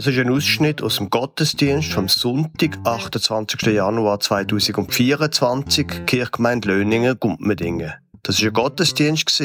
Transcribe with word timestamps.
Das 0.00 0.06
ist 0.06 0.18
ein 0.18 0.30
Ausschnitt 0.30 0.82
aus 0.82 0.96
dem 0.96 1.10
Gottesdienst 1.10 1.92
vom 1.92 2.08
Sonntag, 2.08 2.78
28. 2.84 3.60
Januar 3.64 4.18
2024, 4.18 6.06
Kirchgemeinde 6.06 6.68
Löningen, 6.68 7.20
Gumpmedingen. 7.20 7.92
Das 8.22 8.40
war 8.40 8.48
ein 8.48 8.54
Gottesdienst 8.54 9.38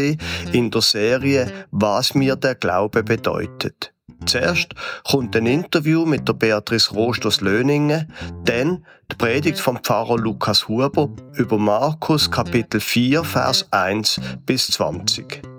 in 0.53 0.71
der 0.71 0.81
Serie 0.81 1.51
«Was 1.71 2.15
mir 2.15 2.37
der 2.37 2.55
Glaube 2.55 3.03
bedeutet». 3.03 3.91
Zuerst 4.25 4.69
kommt 5.03 5.35
ein 5.35 5.45
Interview 5.45 6.05
mit 6.05 6.25
der 6.25 6.33
Beatrice 6.35 6.93
Rost 6.93 7.25
aus 7.25 7.41
Löningen, 7.41 8.09
dann 8.45 8.85
die 9.11 9.15
Predigt 9.17 9.59
vom 9.59 9.83
Pfarrer 9.83 10.17
Lukas 10.17 10.69
Huber 10.69 11.09
über 11.33 11.57
Markus 11.57 12.31
Kapitel 12.31 12.79
4, 12.79 13.25
Vers 13.25 13.67
1 13.71 14.21
bis 14.45 14.67
20. 14.67 15.54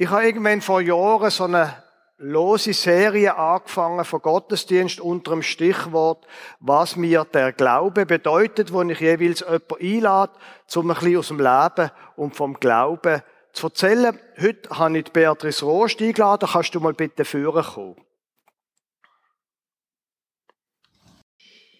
Ich 0.00 0.08
habe 0.10 0.26
irgendwann 0.26 0.60
vor 0.60 0.80
Jahren 0.80 1.28
so 1.28 1.42
eine 1.42 1.82
lose 2.18 2.72
Serie 2.72 3.36
angefangen 3.36 4.04
von 4.04 4.22
Gottesdienst 4.22 5.00
unter 5.00 5.32
dem 5.32 5.42
Stichwort, 5.42 6.24
was 6.60 6.94
mir 6.94 7.24
der 7.24 7.52
Glaube 7.52 8.06
bedeutet, 8.06 8.72
wo 8.72 8.80
ich 8.82 9.00
jeweils 9.00 9.40
jemanden 9.40 9.74
einlade, 9.80 10.32
um 10.76 10.88
ein 10.88 10.94
bisschen 10.94 11.16
aus 11.16 11.28
dem 11.28 11.38
Leben 11.40 11.90
und 12.14 12.36
vom 12.36 12.54
Glauben 12.60 13.22
zu 13.52 13.66
erzählen. 13.66 14.16
Heute 14.40 14.70
habe 14.70 14.98
ich 14.98 15.10
Beatrice 15.10 15.64
Rost 15.64 16.00
eingeladen. 16.00 16.48
Kannst 16.52 16.72
du 16.76 16.78
mal 16.78 16.94
bitte 16.94 17.24
führen 17.24 17.64
kommen? 17.64 17.96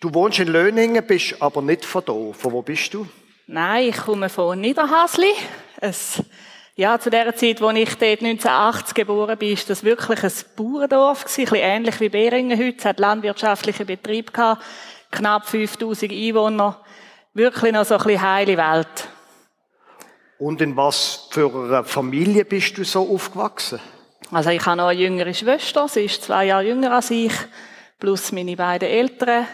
Du 0.01 0.13
wohnst 0.13 0.41
in 0.41 0.49
Löningen, 0.49 1.07
bist 1.07 1.41
aber 1.41 1.63
nicht 1.63 1.85
von 1.85 2.03
hier. 2.05 2.35
Von 2.35 2.53
wo 2.53 2.63
bist 2.63 2.93
du? 2.95 3.07
Nein, 3.47 3.91
ich 3.91 3.97
komme 3.97 4.29
von 4.29 4.61
Niederhasli. 4.61 5.33
Es 5.81 6.21
ja, 6.79 6.97
zu 7.01 7.11
der 7.11 7.35
Zeit, 7.35 7.61
als 7.61 7.77
ich 7.77 7.89
dort 7.97 8.23
1980 8.23 8.95
geboren 8.95 9.37
bin, 9.37 9.53
ist 9.53 9.69
das 9.69 9.83
wirklich 9.83 10.23
ein 10.23 10.33
Bauerdorf 10.55 11.25
gewesen, 11.25 11.41
ein 11.41 11.45
bisschen 11.45 11.57
ähnlich 11.57 12.01
wie 12.01 12.09
Beringen 12.09 12.57
heute. 12.57 12.77
Es 12.79 12.85
hat 12.85 13.01
landwirtschaftlichen 13.01 13.85
Betrieb 13.85 14.33
gehabt, 14.33 14.63
knapp 15.11 15.45
5000 15.49 16.13
Einwohner. 16.13 16.81
Wirklich 17.35 17.73
noch 17.73 17.85
so 17.85 17.97
ein 17.97 18.05
bisschen 18.05 18.23
heile 18.23 18.57
Welt. 18.57 19.09
Und 20.39 20.61
in 20.61 20.77
was 20.77 21.27
für 21.33 21.53
einer 21.53 21.83
Familie 21.83 22.45
bist 22.45 22.79
du 22.79 22.85
so 22.85 23.13
aufgewachsen? 23.13 23.81
Also 24.31 24.51
ich 24.51 24.65
habe 24.65 24.77
noch 24.77 24.87
eine 24.87 25.01
jüngere 25.01 25.35
Schwester, 25.35 25.89
sie 25.89 26.05
ist 26.05 26.23
zwei 26.23 26.45
Jahre 26.45 26.63
jünger 26.63 26.93
als 26.93 27.11
ich, 27.11 27.33
plus 27.99 28.31
meine 28.31 28.55
beiden 28.55 28.89
Eltern. 28.89 29.49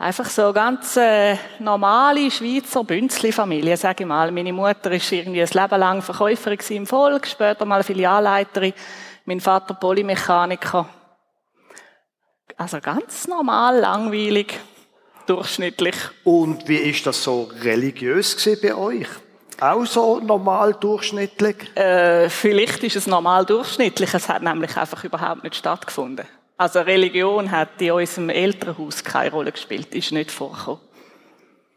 Einfach 0.00 0.26
so 0.26 0.52
ganz 0.52 0.96
äh, 0.96 1.36
normale 1.58 2.30
Schweizer 2.30 2.84
Bünzli-Familie, 2.84 3.76
sage 3.76 4.04
ich 4.04 4.08
mal. 4.08 4.30
Meine 4.30 4.52
Mutter 4.52 4.92
ist 4.92 5.10
irgendwie 5.10 5.42
ein 5.42 5.48
Leben 5.48 5.80
lang 5.80 6.02
Verkäuferin 6.02 6.60
im 6.68 6.86
Volk, 6.86 7.26
später 7.26 7.64
mal 7.64 7.82
Filialleiterin, 7.82 8.74
mein 9.24 9.40
Vater 9.40 9.74
Polymechaniker. 9.74 10.88
Also 12.56 12.80
ganz 12.80 13.26
normal, 13.26 13.80
langweilig, 13.80 14.60
durchschnittlich. 15.26 15.96
Und 16.22 16.68
wie 16.68 16.76
ist 16.76 17.04
das 17.04 17.20
so 17.24 17.50
religiös 17.62 18.36
bei 18.62 18.76
euch? 18.76 19.08
Auch 19.60 19.84
so 19.84 20.20
normal 20.20 20.74
durchschnittlich? 20.74 21.76
Äh, 21.76 22.28
vielleicht 22.30 22.84
ist 22.84 22.94
es 22.94 23.08
normal 23.08 23.44
durchschnittlich, 23.44 24.14
es 24.14 24.28
hat 24.28 24.42
nämlich 24.42 24.76
einfach 24.76 25.02
überhaupt 25.02 25.42
nicht 25.42 25.56
stattgefunden. 25.56 26.24
Also 26.58 26.80
Religion 26.80 27.50
hat 27.52 27.80
in 27.80 27.92
unserem 27.92 28.30
Elternhaus 28.30 29.04
keine 29.04 29.30
Rolle 29.30 29.52
gespielt, 29.52 29.94
ist 29.94 30.10
nicht 30.10 30.32
vorgekommen. 30.32 30.80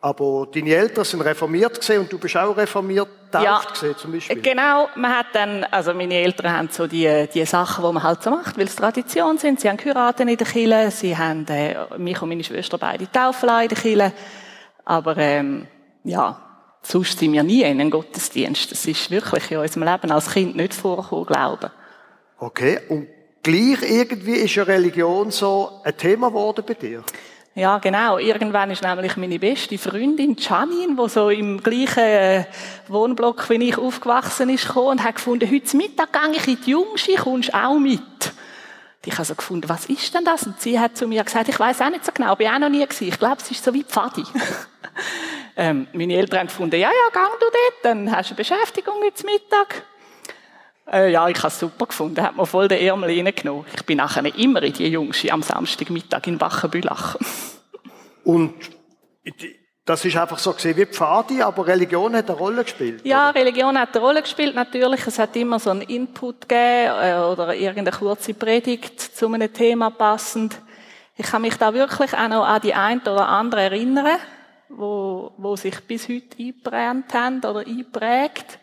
Aber 0.03 0.47
deine 0.51 0.71
Eltern 0.71 1.05
sind 1.05 1.21
reformiert 1.21 1.79
gesehen 1.79 1.99
und 2.01 2.11
du 2.11 2.17
bist 2.17 2.35
auch 2.35 2.57
reformiert 2.57 3.07
ja, 3.31 3.61
gesehen, 3.71 3.95
zum 3.95 4.11
Beispiel. 4.11 4.41
Genau, 4.41 4.89
man 4.95 5.15
hat 5.15 5.27
dann, 5.33 5.63
also 5.65 5.93
meine 5.93 6.15
Eltern 6.15 6.51
haben 6.51 6.69
so 6.71 6.87
die, 6.87 7.27
die 7.31 7.45
Sachen, 7.45 7.85
die 7.85 7.93
man 7.93 8.01
halt 8.01 8.23
so 8.23 8.31
macht, 8.31 8.57
weil 8.57 8.65
es 8.65 8.75
Tradition 8.75 9.37
sind. 9.37 9.59
Sie 9.59 9.69
haben 9.69 9.77
geheiratet 9.77 10.27
in 10.27 10.35
der 10.35 10.47
Kirche, 10.47 10.89
sie 10.89 11.15
haben 11.15 11.45
äh, 11.47 11.75
mich 11.99 12.19
und 12.19 12.29
meine 12.29 12.43
Schwester 12.43 12.79
beide 12.79 13.09
taufen 13.11 13.49
in 13.49 13.67
der 13.67 13.77
Kirche. 13.77 14.13
Aber 14.83 15.15
ähm, 15.17 15.67
ja, 16.03 16.41
sonst 16.81 17.19
sind 17.19 17.33
wir 17.33 17.43
nie 17.43 17.61
in 17.61 17.79
einem 17.79 17.91
Gottesdienst. 17.91 18.71
Das 18.71 18.83
ist 18.87 19.11
wirklich 19.11 19.51
in 19.51 19.59
unserem 19.59 19.83
Leben 19.83 20.11
als 20.11 20.31
Kind 20.31 20.55
nicht 20.55 20.73
vorgekommen, 20.73 21.27
glaube 21.27 21.71
ich. 21.71 22.41
Okay, 22.43 22.79
und 22.89 23.07
gleich 23.43 23.81
irgendwie 23.81 24.35
ist 24.35 24.55
ja 24.55 24.63
Religion 24.63 25.31
so 25.31 25.81
ein 25.83 25.95
Thema 25.97 26.29
geworden 26.29 26.63
bei 26.65 26.73
dir. 26.73 27.03
Ja, 27.53 27.79
genau. 27.79 28.17
Irgendwann 28.17 28.71
ist 28.71 28.81
nämlich 28.81 29.17
meine 29.17 29.37
beste 29.37 29.77
Freundin 29.77 30.37
Janine, 30.39 30.95
die 30.95 31.09
so 31.09 31.29
im 31.29 31.61
gleichen 31.61 31.99
äh, 31.99 32.45
Wohnblock 32.87 33.49
wie 33.49 33.69
ich 33.69 33.77
aufgewachsen 33.77 34.49
ist, 34.49 34.67
gekommen 34.67 34.87
und 34.87 35.03
hat 35.03 35.15
gefunden, 35.15 35.51
heute 35.51 35.75
Mittag 35.75 36.13
gehe 36.13 36.31
ich 36.37 36.47
in 36.47 36.57
die 36.65 36.71
Jungschi, 36.71 37.15
kommst 37.15 37.53
auch 37.53 37.77
mit? 37.77 38.01
Ich 39.03 39.13
habe 39.13 39.25
so 39.25 39.35
gefunden, 39.35 39.67
was 39.67 39.85
ist 39.87 40.13
denn 40.13 40.23
das? 40.23 40.43
Und 40.43 40.61
sie 40.61 40.79
hat 40.79 40.95
zu 40.95 41.07
mir 41.07 41.23
gesagt, 41.23 41.49
ich 41.49 41.59
weiß 41.59 41.81
auch 41.81 41.89
nicht 41.89 42.05
so 42.05 42.11
genau, 42.13 42.35
bin 42.35 42.47
auch 42.47 42.59
noch 42.59 42.69
nie 42.69 42.85
gewesen. 42.85 43.07
Ich 43.07 43.19
glaube, 43.19 43.37
es 43.41 43.51
ist 43.51 43.63
so 43.63 43.73
wie 43.73 43.83
Pfadi. 43.83 44.23
ähm, 45.57 45.87
meine 45.91 46.13
Eltern 46.13 46.41
haben 46.41 46.47
gefunden, 46.47 46.79
ja, 46.79 46.89
ja, 46.89 47.09
gang 47.11 47.31
du 47.39 47.45
dort, 47.47 47.83
dann 47.83 48.15
hast 48.15 48.29
du 48.29 48.35
eine 48.35 48.37
Beschäftigung 48.37 48.95
heute 49.03 49.25
Mittag. 49.25 49.83
Äh, 50.91 51.11
ja, 51.11 51.27
ich 51.29 51.37
habe 51.37 51.47
es 51.47 51.59
super 51.59 51.85
gefunden. 51.85 52.21
Hat 52.21 52.35
mir 52.35 52.45
voll 52.45 52.67
den 52.67 52.85
Ärmel 52.85 53.09
reingenommen. 53.09 53.65
Ich 53.73 53.85
bin 53.85 53.97
nachher 53.97 54.25
immer 54.35 54.61
in 54.61 54.73
die 54.73 54.87
Jungs 54.87 55.25
am 55.29 55.41
Samstagmittag 55.41 56.27
in 56.27 56.37
Bachenbülach. 56.37 57.17
Und 58.23 58.53
das 59.85 60.05
ist 60.05 60.15
einfach 60.15 60.37
so 60.37 60.53
gesehen 60.53 60.77
wie 60.77 60.85
Pfadi, 60.85 61.41
aber 61.41 61.65
Religion 61.65 62.15
hat 62.15 62.29
eine 62.29 62.37
Rolle 62.37 62.63
gespielt. 62.63 63.01
Ja, 63.03 63.29
oder? 63.29 63.39
Religion 63.39 63.77
hat 63.79 63.95
eine 63.95 64.05
Rolle 64.05 64.21
gespielt, 64.21 64.53
natürlich. 64.53 65.07
Es 65.07 65.17
hat 65.17 65.35
immer 65.35 65.59
so 65.59 65.71
einen 65.71 65.81
Input 65.81 66.47
gegeben 66.47 66.93
äh, 67.01 67.15
oder 67.15 67.55
irgendeine 67.55 67.97
kurze 67.97 68.33
Predigt 68.33 68.99
zu 68.99 69.27
einem 69.27 69.51
Thema 69.51 69.89
passend. 69.89 70.59
Ich 71.17 71.25
kann 71.25 71.41
mich 71.41 71.55
da 71.55 71.73
wirklich 71.73 72.13
auch 72.13 72.27
noch 72.27 72.45
an 72.45 72.61
die 72.61 72.73
ein 72.73 73.01
oder 73.01 73.27
andere 73.27 73.61
erinnern, 73.61 74.17
wo, 74.69 75.33
wo 75.37 75.55
sich 75.55 75.79
bis 75.81 76.07
heute 76.07 76.37
eingebrannt 76.37 77.13
haben 77.13 77.39
oder 77.39 77.65
einprägt. 77.65 78.59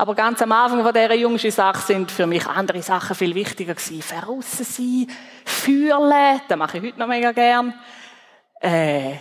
Aber 0.00 0.14
ganz 0.14 0.40
am 0.40 0.50
Anfang 0.50 0.82
von 0.82 0.94
dieser 0.94 1.12
jungen 1.12 1.38
Sache 1.38 1.86
sind 1.86 2.10
für 2.10 2.26
mich 2.26 2.46
andere 2.46 2.80
Sachen 2.80 3.14
viel 3.14 3.34
wichtiger 3.34 3.74
gewesen. 3.74 4.00
Verrissen 4.00 4.64
sein, 4.64 5.06
fühlen, 5.44 6.40
das 6.48 6.56
mache 6.56 6.78
ich 6.78 6.84
heute 6.84 6.98
noch 6.98 7.06
mega 7.06 7.32
gern. 7.32 7.74
Äh, 8.62 9.16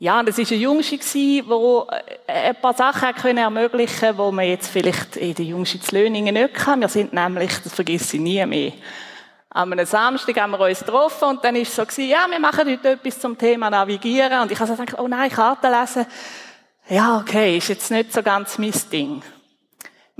ja, 0.00 0.18
und 0.18 0.28
es 0.28 0.36
war 0.36 0.46
eine 0.50 0.56
Jungschi, 0.56 0.98
die 0.98 1.44
äh, 2.26 2.48
ein 2.48 2.56
paar 2.60 2.74
Sachen 2.74 3.38
ermöglichen 3.38 4.16
konnte, 4.16 4.24
die 4.24 4.32
man 4.34 4.46
jetzt 4.46 4.68
vielleicht 4.68 5.14
in 5.14 5.36
der 5.36 5.44
Jungschi 5.44 5.78
zu 5.80 5.94
Löningen 5.94 6.34
nicht 6.34 6.54
kann. 6.54 6.80
Wir 6.80 6.88
sind 6.88 7.12
nämlich, 7.12 7.52
das 7.62 7.72
vergesse 7.72 8.16
ich 8.16 8.22
nie 8.22 8.44
mehr, 8.46 8.72
an 9.50 9.72
einem 9.72 9.86
Samstag 9.86 10.40
haben 10.40 10.50
wir 10.50 10.60
uns 10.60 10.80
getroffen 10.80 11.28
und 11.28 11.44
dann 11.44 11.54
war 11.54 11.62
es 11.62 11.76
so 11.76 11.82
gewesen, 11.82 12.08
ja, 12.08 12.26
wir 12.28 12.40
machen 12.40 12.68
heute 12.68 12.90
etwas 12.90 13.20
zum 13.20 13.38
Thema 13.38 13.70
Navigieren 13.70 14.42
und 14.42 14.50
ich 14.50 14.58
habe 14.58 14.68
so 14.68 14.76
gedacht, 14.76 14.98
oh 14.98 15.06
nein, 15.06 15.30
Karten 15.30 15.70
lesen. 15.70 16.04
Ja, 16.88 17.18
okay, 17.18 17.58
ist 17.58 17.68
jetzt 17.68 17.92
nicht 17.92 18.12
so 18.12 18.24
ganz 18.24 18.58
mein 18.58 18.74
Ding. 18.90 19.22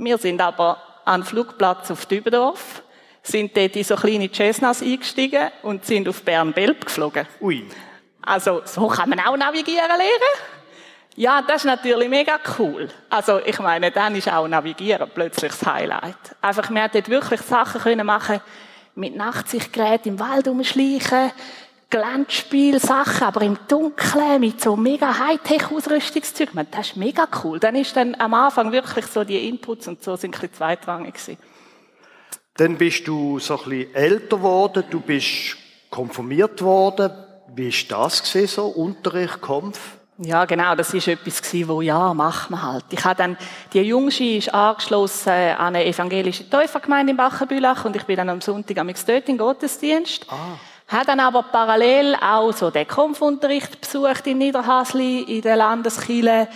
Wir 0.01 0.17
sind 0.17 0.39
aber 0.39 0.77
an 1.03 1.19
den 1.19 1.27
Flugplatz 1.27 1.91
auf 1.91 2.05
Dübendorf, 2.05 2.83
sind 3.21 3.55
dort 3.55 3.75
in 3.75 3.83
so 3.83 3.97
kleine 3.97 4.29
Cessnas 4.33 4.81
eingestiegen 4.81 5.49
und 5.61 5.83
sind 5.83 6.07
auf 6.07 6.23
Bern-Belp 6.23 6.85
geflogen. 6.85 7.27
Ui. 7.41 7.67
Also, 8.21 8.61
so 8.63 8.87
kann 8.87 9.09
man 9.09 9.19
auch 9.19 9.35
navigieren 9.35 9.89
lernen. 9.89 10.39
Ja, 11.17 11.41
das 11.41 11.57
ist 11.57 11.65
natürlich 11.65 12.07
mega 12.07 12.39
cool. 12.57 12.87
Also, 13.09 13.41
ich 13.45 13.59
meine, 13.59 13.91
dann 13.91 14.15
ist 14.15 14.31
auch 14.31 14.47
Navigieren 14.47 15.11
plötzlich 15.13 15.51
das 15.51 15.65
Highlight. 15.65 16.15
Einfach, 16.39 16.69
wir 16.69 16.87
dort 16.87 17.09
wirklich 17.09 17.41
Sachen 17.41 17.81
können 17.81 18.05
machen, 18.05 18.39
mit 18.95 19.17
Nachtsichtgerät 19.17 20.05
im 20.05 20.17
Wald 20.17 20.47
umschleichen, 20.47 21.33
Glänzspielsachen, 21.89 23.23
aber 23.23 23.41
im 23.41 23.57
Dunkeln 23.67 24.39
mit 24.39 24.61
so 24.61 24.75
mega 24.75 25.17
Hightech-Ausrüstungszeug. 25.19 26.49
Das 26.71 26.89
ist 26.89 26.97
mega 26.97 27.27
cool. 27.43 27.59
Dann 27.59 27.75
ist 27.75 27.95
dann 27.95 28.15
am 28.19 28.33
Anfang 28.33 28.71
wirklich 28.71 29.05
so 29.07 29.23
die 29.23 29.47
Inputs 29.49 29.87
und 29.87 30.03
so 30.03 30.15
sind 30.15 30.35
ein 30.35 30.41
bisschen 30.41 30.53
zweitrangig 30.53 31.15
gewesen. 31.15 31.37
Dann 32.55 32.77
bist 32.77 33.07
du 33.07 33.39
so 33.39 33.57
ein 33.57 33.69
bisschen 33.69 33.95
älter 33.95 34.37
geworden, 34.37 34.83
du 34.89 34.99
bist 34.99 35.57
konfirmiert 35.89 36.61
worden. 36.61 37.11
Wie 37.55 37.69
ist 37.69 37.91
das 37.91 38.21
gewesen, 38.21 38.47
so 38.47 38.67
Unterricht, 38.67 39.41
Kampf? 39.41 39.79
Ja, 40.21 40.43
genau, 40.43 40.75
das 40.75 40.93
ist 40.93 41.07
etwas 41.07 41.41
gewesen, 41.41 41.69
wo 41.69 41.81
ja, 41.81 42.13
macht 42.13 42.51
man 42.51 42.61
halt. 42.61 42.83
Ich 42.91 43.03
habe 43.05 43.15
dann, 43.15 43.37
die 43.71 43.79
Jungschi 43.79 44.37
ist 44.37 44.53
angeschlossen 44.53 45.31
an 45.31 45.75
eine 45.75 45.85
evangelische 45.85 46.47
Täufergemeinde 46.49 47.11
in 47.11 47.17
Bachenbülach 47.17 47.85
und 47.85 47.95
ich 47.95 48.03
bin 48.03 48.17
dann 48.17 48.29
am 48.29 48.41
Sonntag 48.41 48.77
am 48.77 48.91
dort 49.07 49.29
in 49.29 49.37
Gottesdienst. 49.37 50.25
Ah. 50.29 50.57
Hat 50.89 51.07
dann 51.07 51.19
aber 51.19 51.43
parallel 51.43 52.15
auch 52.15 52.51
so 52.51 52.71
den 52.71 52.87
Kampfunterricht 52.87 53.79
besucht 53.79 54.25
in 54.25 54.39
Niederhasli, 54.39 55.21
in 55.21 55.41
der 55.43 55.55
Landeskirche. 55.55 56.47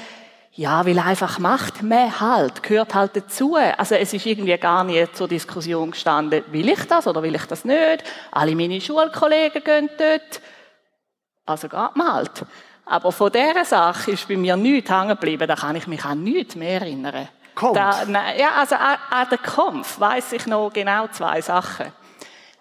Ja, 0.56 0.86
weil 0.86 0.98
einfach 1.00 1.38
macht 1.38 1.84
man 1.84 2.20
halt, 2.20 2.64
gehört 2.64 2.96
halt 2.96 3.16
dazu. 3.16 3.56
Also 3.56 3.96
es 3.96 4.12
ist 4.12 4.26
irgendwie 4.26 4.58
gar 4.58 4.84
nicht 4.84 5.16
zur 5.16 5.28
Diskussion 5.28 5.92
gestanden, 5.92 6.44
will 6.52 6.70
ich 6.70 6.84
das 6.86 7.08
oder 7.08 7.22
will 7.22 7.36
ich 7.36 7.46
das 7.46 7.64
nicht? 7.64 8.04
Alle 8.32 8.56
meine 8.56 8.82
Schulkollegen 8.82 9.64
gehen 9.64 9.90
dort. 9.98 10.42
Also 11.46 11.70
geht 11.70 11.96
man 11.96 12.14
halt. 12.14 12.46
Aber 12.86 13.12
von 13.12 13.32
dieser 13.32 13.66
Sache 13.66 14.12
ist 14.12 14.28
bei 14.28 14.36
mir 14.36 14.56
nichts 14.56 14.90
hängen 14.90 15.10
geblieben, 15.10 15.48
da 15.48 15.56
kann 15.56 15.76
ich 15.76 15.88
mich 15.88 16.04
an 16.04 16.24
nichts 16.24 16.56
mehr 16.56 16.82
erinnern. 16.82 17.30
Kampf? 17.56 17.74
Da, 17.76 18.04
nein, 18.08 18.40
ja, 18.40 18.52
also 18.60 18.76
an, 18.76 18.98
an 19.12 19.30
den 19.30 19.42
Kampf 19.42 20.00
weiß 20.00 20.34
ich 20.34 20.48
noch 20.48 20.72
genau 20.74 21.08
zwei 21.08 21.40
Sachen. 21.40 21.92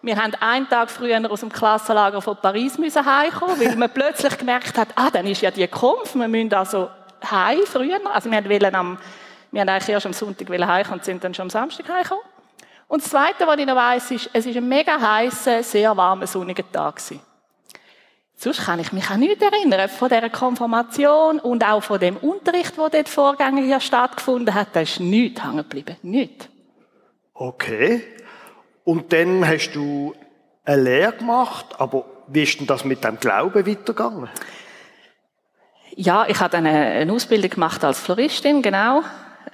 Wir 0.05 0.17
haben 0.17 0.35
einen 0.41 0.69
Tag 0.69 0.91
früher 0.91 1.31
aus 1.31 1.41
dem 1.41 1.53
Klassenlager 1.53 2.21
von 2.21 2.37
Paris 2.37 2.77
müssen 2.77 3.07
heimkommen, 3.07 3.59
weil 3.61 3.77
man 3.77 3.89
plötzlich 3.89 4.37
gemerkt 4.37 4.77
hat, 4.77 4.89
ah, 4.97 5.11
dann 5.11 5.29
ist 5.29 5.41
ja 5.43 5.51
die 5.53 5.67
Kampf, 5.69 6.17
wir 6.17 6.27
müssen 6.27 6.53
also 6.53 6.91
heim 7.31 7.61
früher. 7.65 8.01
Also 8.13 8.29
wir 8.29 8.45
wollten 8.45 8.75
am, 8.75 8.99
wir 9.53 9.61
haben 9.61 9.69
eigentlich 9.69 9.89
erst 9.89 10.07
am 10.07 10.13
Sonntag 10.13 10.49
heimkommen 10.51 10.99
und 10.99 11.05
sind 11.05 11.23
dann 11.23 11.33
schon 11.33 11.45
am 11.45 11.51
Samstag 11.51 11.89
heimgekommen. 11.89 12.25
Und 12.89 13.03
das 13.03 13.11
Zweite, 13.11 13.47
was 13.47 13.57
ich 13.59 13.65
noch 13.65 13.77
weiss, 13.77 14.11
ist, 14.11 14.29
es 14.33 14.45
war 14.45 14.57
ein 14.57 14.69
mega 14.69 15.01
heißer, 15.01 15.63
sehr 15.63 15.97
warmer, 15.97 16.27
sonniger 16.27 16.65
Tag. 16.71 16.97
Gewesen. 16.97 17.21
Sonst 18.35 18.65
kann 18.65 18.81
ich 18.81 18.93
mich 18.93 19.09
auch 19.09 19.17
nicht 19.17 19.41
erinnern 19.41 19.89
von 19.89 20.09
dieser 20.09 20.29
Konfirmation 20.31 21.39
und 21.39 21.65
auch 21.65 21.81
von 21.81 22.01
dem 22.01 22.17
Unterricht, 22.17 22.77
der 22.77 22.91
dort 22.91 23.09
vorgängig 23.09 23.67
hier 23.67 23.79
stattgefunden 23.79 24.53
hat. 24.53 24.69
Da 24.73 24.81
ist 24.81 24.99
nichts 24.99 25.45
hängen 25.45 25.59
geblieben. 25.59 25.97
Nichts. 26.03 26.49
Okay. 27.35 28.03
Und 28.85 29.13
dann 29.13 29.47
hast 29.47 29.73
du 29.73 30.15
eine 30.65 30.83
Lehre 30.83 31.13
gemacht, 31.13 31.67
aber 31.79 32.05
wie 32.29 32.43
ist 32.43 32.59
denn 32.59 32.67
das 32.67 32.85
mit 32.85 33.05
dem 33.05 33.19
Glauben 33.19 33.67
weitergegangen? 33.67 34.29
Ja, 35.95 36.27
ich 36.27 36.41
habe 36.41 36.57
eine, 36.57 36.71
eine 36.71 37.13
Ausbildung 37.13 37.51
gemacht 37.51 37.85
als 37.85 38.01
Floristin, 38.01 38.63
genau. 38.63 39.03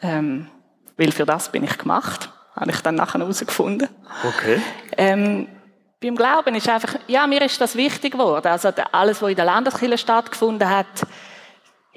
Ähm, 0.02 0.48
weil 0.96 1.12
für 1.12 1.26
das 1.26 1.50
bin 1.50 1.64
ich 1.64 1.76
gemacht. 1.78 2.30
Habe 2.54 2.70
ich 2.70 2.80
dann 2.80 2.94
nachher 2.94 3.20
herausgefunden. 3.20 3.88
Okay. 4.24 4.60
Ähm, 4.96 5.48
beim 6.00 6.16
Glauben 6.16 6.54
ist 6.54 6.68
einfach, 6.68 6.94
ja, 7.08 7.26
mir 7.26 7.42
ist 7.42 7.60
das 7.60 7.74
wichtig 7.74 8.12
geworden. 8.12 8.46
Also 8.46 8.70
alles, 8.92 9.20
was 9.20 9.30
in 9.30 9.36
der 9.36 9.44
Landeskirche 9.44 9.98
stattgefunden 9.98 10.68
hat, 10.68 10.86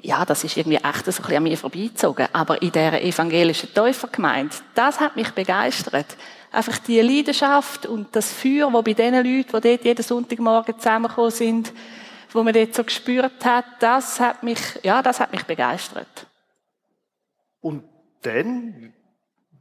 ja, 0.00 0.24
das 0.24 0.42
ist 0.42 0.56
irgendwie 0.56 0.78
echt 0.78 1.04
so 1.04 1.10
ein 1.10 1.16
bisschen 1.16 1.36
an 1.36 1.42
mir 1.44 1.56
vorbeizogen. 1.56 2.26
Aber 2.32 2.60
in 2.60 2.72
der 2.72 3.04
evangelischen 3.04 3.72
Täufergemeinde, 3.72 4.56
das 4.74 4.98
hat 4.98 5.14
mich 5.14 5.30
begeistert. 5.30 6.16
Einfach 6.52 6.78
die 6.78 7.00
Leidenschaft 7.00 7.86
und 7.86 8.14
das 8.14 8.32
Feuer, 8.32 8.70
das 8.70 8.84
bei 8.84 8.92
den 8.92 9.14
Leuten, 9.14 9.60
die 9.60 9.68
dort 9.68 9.84
jeden 9.84 10.02
Sonntagmorgen 10.02 10.78
zusammengekommen 10.78 11.30
sind, 11.30 11.72
wo 12.30 12.42
man 12.42 12.52
dort 12.52 12.74
so 12.74 12.84
gespürt 12.84 13.44
hat, 13.44 13.64
das 13.80 14.20
hat 14.20 14.42
mich, 14.42 14.58
ja, 14.82 15.02
das 15.02 15.20
hat 15.20 15.32
mich 15.32 15.44
begeistert. 15.44 16.26
Und 17.60 17.84
dann 18.22 18.92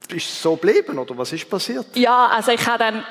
ist 0.10 0.30
es 0.30 0.42
so 0.42 0.56
geblieben, 0.56 1.00
oder 1.00 1.18
was 1.18 1.32
ist 1.32 1.50
passiert? 1.50 1.96
Ja, 1.96 2.28
also 2.28 2.52
ich 2.52 2.66
habe 2.68 2.80
dann 2.80 3.06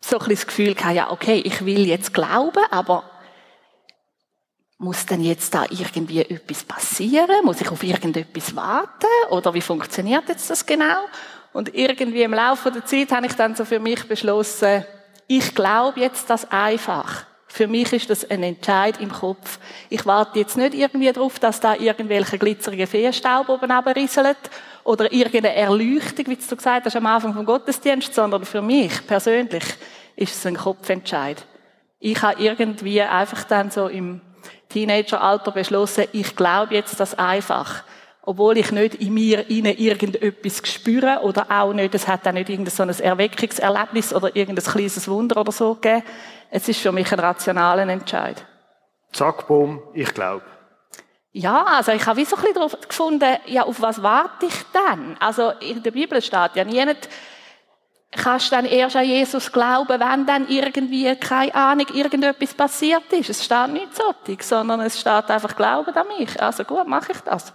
so 0.00 0.16
ein 0.16 0.18
bisschen 0.20 0.34
das 0.34 0.46
Gefühl 0.46 0.74
gehabt, 0.74 0.96
ja, 0.96 1.10
okay, 1.10 1.42
ich 1.44 1.64
will 1.64 1.86
jetzt 1.86 2.14
glauben, 2.14 2.64
aber 2.70 3.04
muss 4.78 5.04
denn 5.04 5.22
jetzt 5.22 5.54
da 5.54 5.66
irgendwie 5.68 6.20
etwas 6.20 6.64
passieren? 6.64 7.44
Muss 7.44 7.60
ich 7.60 7.70
auf 7.70 7.82
irgendetwas 7.82 8.56
warten? 8.56 9.06
Oder 9.28 9.52
wie 9.52 9.60
funktioniert 9.60 10.26
jetzt 10.28 10.48
das 10.48 10.64
genau? 10.64 11.06
Und 11.52 11.74
irgendwie 11.74 12.22
im 12.22 12.34
Laufe 12.34 12.70
der 12.70 12.84
Zeit 12.84 13.10
habe 13.12 13.26
ich 13.26 13.34
dann 13.34 13.54
so 13.54 13.64
für 13.64 13.80
mich 13.80 14.06
beschlossen, 14.06 14.84
ich 15.26 15.54
glaube 15.54 16.00
jetzt 16.00 16.30
das 16.30 16.50
einfach. 16.50 17.24
Für 17.46 17.66
mich 17.66 17.92
ist 17.92 18.08
das 18.10 18.30
ein 18.30 18.44
Entscheid 18.44 19.00
im 19.00 19.10
Kopf. 19.10 19.58
Ich 19.88 20.06
warte 20.06 20.38
jetzt 20.38 20.56
nicht 20.56 20.74
irgendwie 20.74 21.12
darauf, 21.12 21.40
dass 21.40 21.58
da 21.58 21.74
irgendwelche 21.74 22.38
glitzerige 22.38 22.86
Feenstaub 22.86 23.48
oben 23.48 23.70
rieselt 23.70 24.38
oder 24.84 25.12
irgendeine 25.12 25.56
Erleuchtung, 25.56 26.26
wie 26.28 26.36
du 26.36 26.56
gesagt 26.56 26.86
hast 26.86 26.96
am 26.96 27.06
Anfang 27.06 27.34
vom 27.34 27.44
Gottesdienst, 27.44 28.14
sondern 28.14 28.44
für 28.44 28.62
mich 28.62 29.04
persönlich 29.06 29.64
ist 30.14 30.36
es 30.36 30.46
ein 30.46 30.56
Kopfentscheid. 30.56 31.44
Ich 31.98 32.22
habe 32.22 32.40
irgendwie 32.40 33.02
einfach 33.02 33.44
dann 33.44 33.70
so 33.70 33.88
im 33.88 34.20
Teenageralter 34.68 35.50
beschlossen, 35.50 36.04
ich 36.12 36.36
glaube 36.36 36.74
jetzt 36.74 37.00
das 37.00 37.18
einfach. 37.18 37.82
Obwohl 38.22 38.58
ich 38.58 38.70
nicht 38.70 38.96
in 38.96 39.14
mir 39.14 39.48
innen 39.48 39.76
irgendetwas 39.76 40.62
spüre 40.64 41.20
oder 41.22 41.46
auch 41.50 41.72
nicht, 41.72 41.94
es 41.94 42.06
hat 42.06 42.26
auch 42.28 42.32
nicht 42.32 42.50
irgendein 42.50 42.74
so 42.74 42.82
ein 42.82 42.90
Erweckungserlebnis 42.90 44.14
oder 44.14 44.34
irgendein 44.36 44.64
kleines 44.64 45.08
Wunder 45.08 45.40
oder 45.40 45.52
so 45.52 45.74
gegeben. 45.74 46.02
Es 46.50 46.68
ist 46.68 46.80
für 46.80 46.92
mich 46.92 47.10
ein 47.12 47.20
rationaler 47.20 47.88
Entscheid. 47.88 48.44
Zack, 49.12 49.46
boom, 49.48 49.82
ich 49.94 50.12
glaube. 50.12 50.42
Ja, 51.32 51.64
also 51.64 51.92
ich 51.92 52.04
habe 52.06 52.20
wie 52.20 52.24
so 52.24 52.36
ein 52.36 52.42
bisschen 52.42 52.54
darauf 52.54 52.76
gefunden, 52.80 53.36
ja, 53.46 53.62
auf 53.62 53.80
was 53.80 54.02
warte 54.02 54.46
ich 54.46 54.64
dann? 54.72 55.16
Also 55.20 55.50
in 55.60 55.82
der 55.82 55.92
Bibel 55.92 56.20
steht 56.20 56.56
ja 56.56 56.64
nie 56.64 56.84
nicht, 56.84 57.08
kannst 58.10 58.52
dann 58.52 58.64
erst 58.64 58.96
an 58.96 59.04
Jesus 59.04 59.52
glauben, 59.52 60.00
wenn 60.00 60.26
dann 60.26 60.48
irgendwie, 60.48 61.14
keine 61.16 61.54
Ahnung, 61.54 61.86
irgendetwas 61.94 62.54
passiert 62.54 63.12
ist. 63.12 63.30
Es 63.30 63.44
steht 63.44 63.68
nicht 63.68 63.94
so, 63.94 64.12
sondern 64.40 64.80
es 64.80 65.00
steht 65.00 65.30
einfach 65.30 65.54
Glauben 65.54 65.94
an 65.94 66.06
mich. 66.18 66.42
Also 66.42 66.64
gut, 66.64 66.88
mache 66.88 67.12
ich 67.12 67.20
das. 67.20 67.52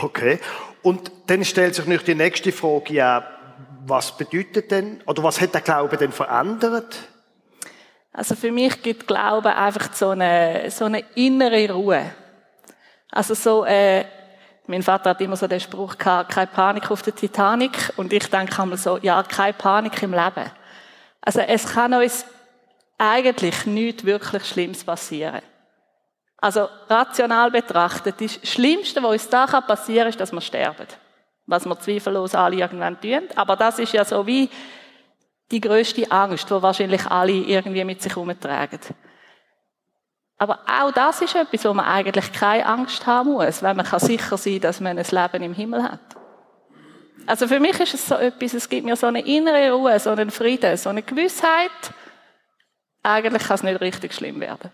Okay. 0.00 0.40
Und 0.82 1.12
dann 1.26 1.44
stellt 1.44 1.74
sich 1.74 1.84
nicht 1.86 2.06
die 2.06 2.14
nächste 2.14 2.50
Frage, 2.50 2.94
ja, 2.94 3.24
was 3.84 4.16
bedeutet 4.16 4.70
denn, 4.70 5.02
oder 5.06 5.22
was 5.22 5.40
hat 5.40 5.54
der 5.54 5.60
Glaube 5.60 5.96
denn 5.96 6.12
verändert? 6.12 6.96
Also 8.12 8.34
für 8.34 8.50
mich 8.50 8.82
gibt 8.82 9.06
Glauben 9.06 9.52
einfach 9.52 9.92
so 9.92 10.10
eine, 10.10 10.70
so 10.70 10.86
eine 10.86 11.04
innere 11.14 11.72
Ruhe. 11.72 12.10
Also 13.10 13.34
so, 13.34 13.64
äh, 13.64 14.04
mein 14.66 14.82
Vater 14.82 15.10
hat 15.10 15.20
immer 15.20 15.36
so 15.36 15.46
den 15.46 15.60
Spruch 15.60 15.98
gehabt, 15.98 16.32
keine 16.32 16.46
Panik 16.46 16.90
auf 16.90 17.02
der 17.02 17.14
Titanic. 17.14 17.92
Und 17.96 18.12
ich 18.12 18.28
denke 18.30 18.62
einmal 18.62 18.78
so, 18.78 18.98
ja, 18.98 19.22
keine 19.22 19.52
Panik 19.52 20.02
im 20.02 20.12
Leben. 20.12 20.50
Also 21.20 21.40
es 21.40 21.66
kann 21.66 21.94
uns 21.94 22.24
eigentlich 22.96 23.66
nichts 23.66 24.04
wirklich 24.04 24.44
Schlimmes 24.46 24.84
passieren. 24.84 25.42
Also 26.42 26.68
rational 26.88 27.52
betrachtet, 27.52 28.20
das 28.20 28.40
Schlimmste, 28.42 29.00
was 29.00 29.12
uns 29.12 29.28
da 29.28 29.46
passieren 29.46 30.02
kann, 30.02 30.08
ist, 30.08 30.20
dass 30.20 30.32
wir 30.32 30.40
sterben. 30.40 30.88
Was 31.46 31.64
wir 31.64 31.78
zweifellos 31.78 32.34
alle 32.34 32.56
irgendwann 32.56 33.00
tun. 33.00 33.28
Aber 33.36 33.54
das 33.54 33.78
ist 33.78 33.92
ja 33.92 34.04
so 34.04 34.26
wie 34.26 34.50
die 35.52 35.60
größte 35.60 36.10
Angst, 36.10 36.50
die 36.50 36.60
wahrscheinlich 36.60 37.06
alle 37.06 37.30
irgendwie 37.30 37.84
mit 37.84 38.02
sich 38.02 38.16
herumtragen. 38.16 38.80
Aber 40.36 40.58
auch 40.66 40.90
das 40.90 41.22
ist 41.22 41.36
etwas, 41.36 41.64
wo 41.64 41.72
man 41.74 41.86
eigentlich 41.86 42.32
keine 42.32 42.66
Angst 42.66 43.06
haben 43.06 43.34
muss, 43.34 43.62
wenn 43.62 43.76
man 43.76 43.86
sicher 43.86 44.36
sein 44.36 44.54
kann, 44.54 44.60
dass 44.62 44.80
man 44.80 44.98
ein 44.98 45.06
Leben 45.08 45.44
im 45.44 45.54
Himmel 45.54 45.84
hat. 45.84 46.00
Also 47.24 47.46
für 47.46 47.60
mich 47.60 47.78
ist 47.78 47.94
es 47.94 48.08
so 48.08 48.16
etwas, 48.16 48.52
es 48.52 48.68
gibt 48.68 48.84
mir 48.84 48.96
so 48.96 49.06
eine 49.06 49.24
innere 49.24 49.70
Ruhe, 49.70 49.96
so 50.00 50.10
einen 50.10 50.32
Frieden, 50.32 50.76
so 50.76 50.88
eine 50.88 51.04
Gewissheit. 51.04 51.70
Eigentlich 53.04 53.44
kann 53.44 53.54
es 53.54 53.62
nicht 53.62 53.80
richtig 53.80 54.12
schlimm 54.12 54.40
werden. 54.40 54.72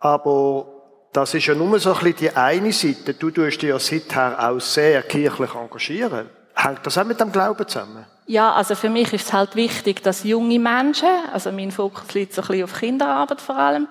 Aber 0.00 0.66
das 1.12 1.34
ist 1.34 1.46
ja 1.46 1.54
nur 1.54 1.78
so 1.78 1.92
ein 1.92 1.98
bisschen 2.00 2.16
die 2.16 2.36
eine 2.36 2.72
Seite. 2.72 3.14
Du 3.14 3.30
tust 3.30 3.62
dich 3.62 3.68
ja 3.68 3.78
seither 3.78 4.50
auch 4.50 4.60
sehr 4.60 5.02
kirchlich 5.02 5.54
engagieren. 5.54 6.30
Hängt 6.54 6.84
das 6.84 6.98
auch 6.98 7.04
mit 7.04 7.20
dem 7.20 7.30
Glauben 7.30 7.66
zusammen? 7.66 8.04
Ja, 8.26 8.52
also 8.52 8.74
für 8.74 8.90
mich 8.90 9.12
ist 9.12 9.26
es 9.26 9.32
halt 9.32 9.56
wichtig, 9.56 10.02
dass 10.02 10.24
junge 10.24 10.58
Menschen, 10.58 11.08
also 11.32 11.50
mein 11.52 11.70
Fokus 11.70 12.14
liegt 12.14 12.32
so 12.32 12.42
ein 12.42 12.48
bisschen 12.48 12.64
auf 12.64 12.78
Kinderarbeit 12.78 13.40
vor 13.40 13.56
allem, 13.56 13.88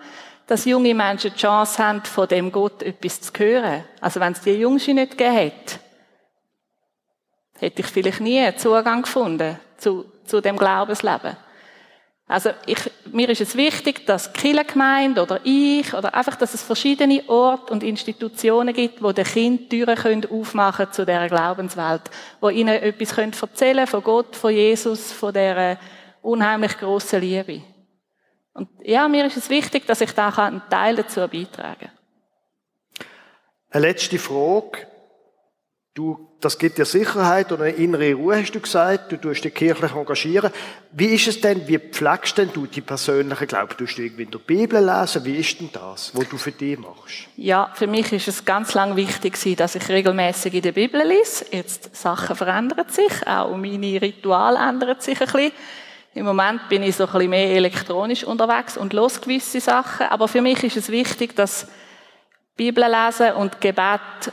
dass 0.48 0.66
junge 0.66 0.96
Menschen 0.96 1.32
die 1.34 1.40
Chance 1.40 1.84
haben, 1.84 2.04
von 2.06 2.28
dem 2.28 2.52
Gott 2.52 2.82
etwas 2.82 3.22
zu 3.22 3.32
hören. 3.38 3.84
Also 4.02 4.20
wenn 4.20 4.34
es 4.34 4.42
die 4.42 4.52
Jungsche 4.52 4.94
nicht 4.94 5.12
gegeben 5.12 5.34
hätte, 5.34 5.80
hätte 7.60 7.82
ich 7.82 7.88
vielleicht 7.88 8.22
nie 8.22 8.56
Zugang 8.56 9.02
gefunden 9.02 9.60
zu, 9.78 10.06
zu 10.26 10.42
dem 10.42 10.58
Glaubensleben. 10.58 11.36
Also 12.30 12.52
ich, 12.68 12.78
mir 13.12 13.28
ist 13.30 13.42
es 13.42 13.56
wichtig, 13.56 14.06
dass 14.06 14.32
die 14.32 14.40
Kirchengemeinde 14.40 15.24
oder 15.24 15.40
ich 15.44 15.96
oder 15.96 16.14
einfach, 16.14 16.36
dass 16.36 16.54
es 16.54 16.62
verschiedene 16.62 17.28
Orte 17.28 17.74
und 17.74 17.82
Institutionen 17.82 18.72
gibt, 18.72 19.02
wo 19.02 19.12
den 19.12 19.26
Kind 19.26 19.72
Türen 19.72 19.96
können 19.96 20.28
aufmachen 20.30 20.92
zu 20.92 21.08
dieser 21.08 21.28
Glaubenswelt, 21.28 22.04
wo 22.40 22.50
ihnen 22.50 22.76
etwas 22.84 23.16
können 23.16 23.34
erzählen 23.34 23.88
von 23.88 24.04
Gott, 24.04 24.36
von 24.36 24.54
Jesus, 24.54 25.12
von 25.12 25.34
dieser 25.34 25.80
unheimlich 26.22 26.78
grossen 26.78 27.22
Liebe. 27.22 27.64
Und 28.54 28.70
ja, 28.84 29.08
mir 29.08 29.26
ist 29.26 29.38
es 29.38 29.50
wichtig, 29.50 29.88
dass 29.88 30.02
ich 30.02 30.12
da 30.12 30.30
einen 30.30 30.62
Teil 30.70 30.98
dazu 30.98 31.22
beitragen 31.22 31.80
kann. 31.80 33.08
Eine 33.72 33.88
letzte 33.88 34.20
Frage. 34.20 34.89
Du, 36.00 36.18
das 36.40 36.58
gibt 36.58 36.78
dir 36.78 36.86
Sicherheit 36.86 37.52
und 37.52 37.62
eine 37.62 37.72
innere 37.72 38.14
Ruhe, 38.14 38.38
hast 38.38 38.54
du 38.54 38.62
gesagt. 38.62 39.12
Du 39.12 39.18
tust 39.18 39.44
dich 39.44 39.54
kirchlich 39.54 39.92
engagieren. 39.92 40.50
Wie 40.94 41.08
ist 41.08 41.28
es 41.28 41.42
denn, 41.42 41.68
wie 41.68 41.78
pflegst 41.78 42.38
denn 42.38 42.52
du 42.54 42.68
die 42.68 42.80
persönliche 42.80 43.46
Glauben? 43.46 43.76
Tust 43.78 43.98
du 43.98 44.04
irgendwie 44.04 44.24
in 44.24 44.32
der 44.32 44.40
Bibel 44.40 44.82
lesen? 44.82 45.26
Wie 45.26 45.36
ist 45.36 45.60
denn 45.60 45.70
das, 45.74 46.16
was 46.16 46.30
du 46.30 46.38
für 46.38 46.54
dich 46.54 46.80
machst? 46.80 47.28
Ja, 47.36 47.70
für 47.74 47.86
mich 47.86 48.14
ist 48.14 48.30
es 48.30 48.46
ganz 48.46 48.74
lang 48.76 48.96
wichtig 48.96 49.38
dass 49.58 49.76
ich 49.76 49.90
regelmäßig 49.90 50.54
in 50.54 50.62
der 50.62 50.72
Bibel 50.72 51.06
lese. 51.06 51.46
Jetzt, 51.52 51.94
Sachen 51.94 52.34
verändern 52.34 52.88
sich, 52.88 53.28
auch 53.28 53.58
meine 53.58 54.02
Rituale 54.02 54.58
ändern 54.58 55.02
sich 55.02 55.20
ein 55.20 55.26
bisschen. 55.26 55.52
Im 56.14 56.26
Moment 56.26 56.70
bin 56.70 56.82
ich 56.82 56.96
so 56.96 57.08
ein 57.08 57.12
bisschen 57.12 57.30
mehr 57.30 57.50
elektronisch 57.50 58.24
unterwegs 58.24 58.78
und 58.78 58.94
los 58.94 59.20
gewisse 59.20 59.60
Sachen. 59.60 60.08
Aber 60.08 60.30
für 60.30 60.42
mich 60.42 60.64
ist 60.64 60.78
es 60.78 60.88
wichtig, 60.88 61.36
dass 61.36 61.68
Bibel 62.56 62.86
lesen 62.86 63.34
und 63.34 63.60
Gebet 63.60 64.32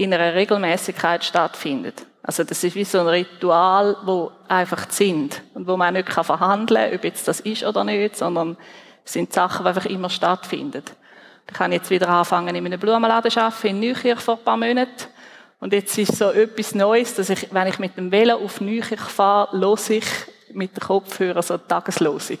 in 0.00 0.14
einer 0.14 0.34
Regelmäßigkeit 0.34 1.22
stattfindet. 1.22 2.06
Also 2.22 2.42
das 2.42 2.64
ist 2.64 2.74
wie 2.74 2.84
so 2.84 3.00
ein 3.00 3.06
Ritual, 3.06 3.98
wo 4.04 4.32
einfach 4.48 4.88
sind 4.88 5.42
und 5.52 5.66
wo 5.66 5.76
man 5.76 5.92
nicht 5.92 6.10
verhandeln 6.10 6.90
kann, 6.90 6.94
ob 6.94 7.04
jetzt 7.04 7.28
das 7.28 7.40
ist 7.40 7.64
oder 7.64 7.84
nicht, 7.84 8.16
sondern 8.16 8.56
es 9.04 9.12
sind 9.12 9.30
Sachen, 9.30 9.64
die 9.64 9.68
einfach 9.68 9.84
immer 9.84 10.08
stattfinden. 10.08 10.84
Ich 11.46 11.52
kann 11.52 11.72
jetzt 11.72 11.90
wieder 11.90 12.08
anfangen, 12.08 12.54
in 12.54 12.64
einem 12.64 12.80
Blumenladen 12.80 13.30
zu 13.30 13.42
arbeiten, 13.42 13.66
in 13.66 13.80
Neukirch 13.80 14.20
vor 14.20 14.38
ein 14.38 14.44
paar 14.44 14.56
Monaten. 14.56 15.06
Und 15.58 15.74
jetzt 15.74 15.98
ist 15.98 16.16
so 16.16 16.30
etwas 16.30 16.74
Neues, 16.74 17.14
dass 17.16 17.28
ich, 17.28 17.52
wenn 17.52 17.66
ich 17.66 17.78
mit 17.78 17.98
dem 17.98 18.10
Velo 18.10 18.36
auf 18.36 18.62
Neukirch 18.62 19.00
fahre, 19.00 19.54
los 19.54 19.90
ich 19.90 20.06
mit 20.54 20.74
den 20.76 20.80
Kopfhörern 20.80 21.42
so 21.42 21.54
eine 21.54 21.66
Tageslosung. 21.66 22.38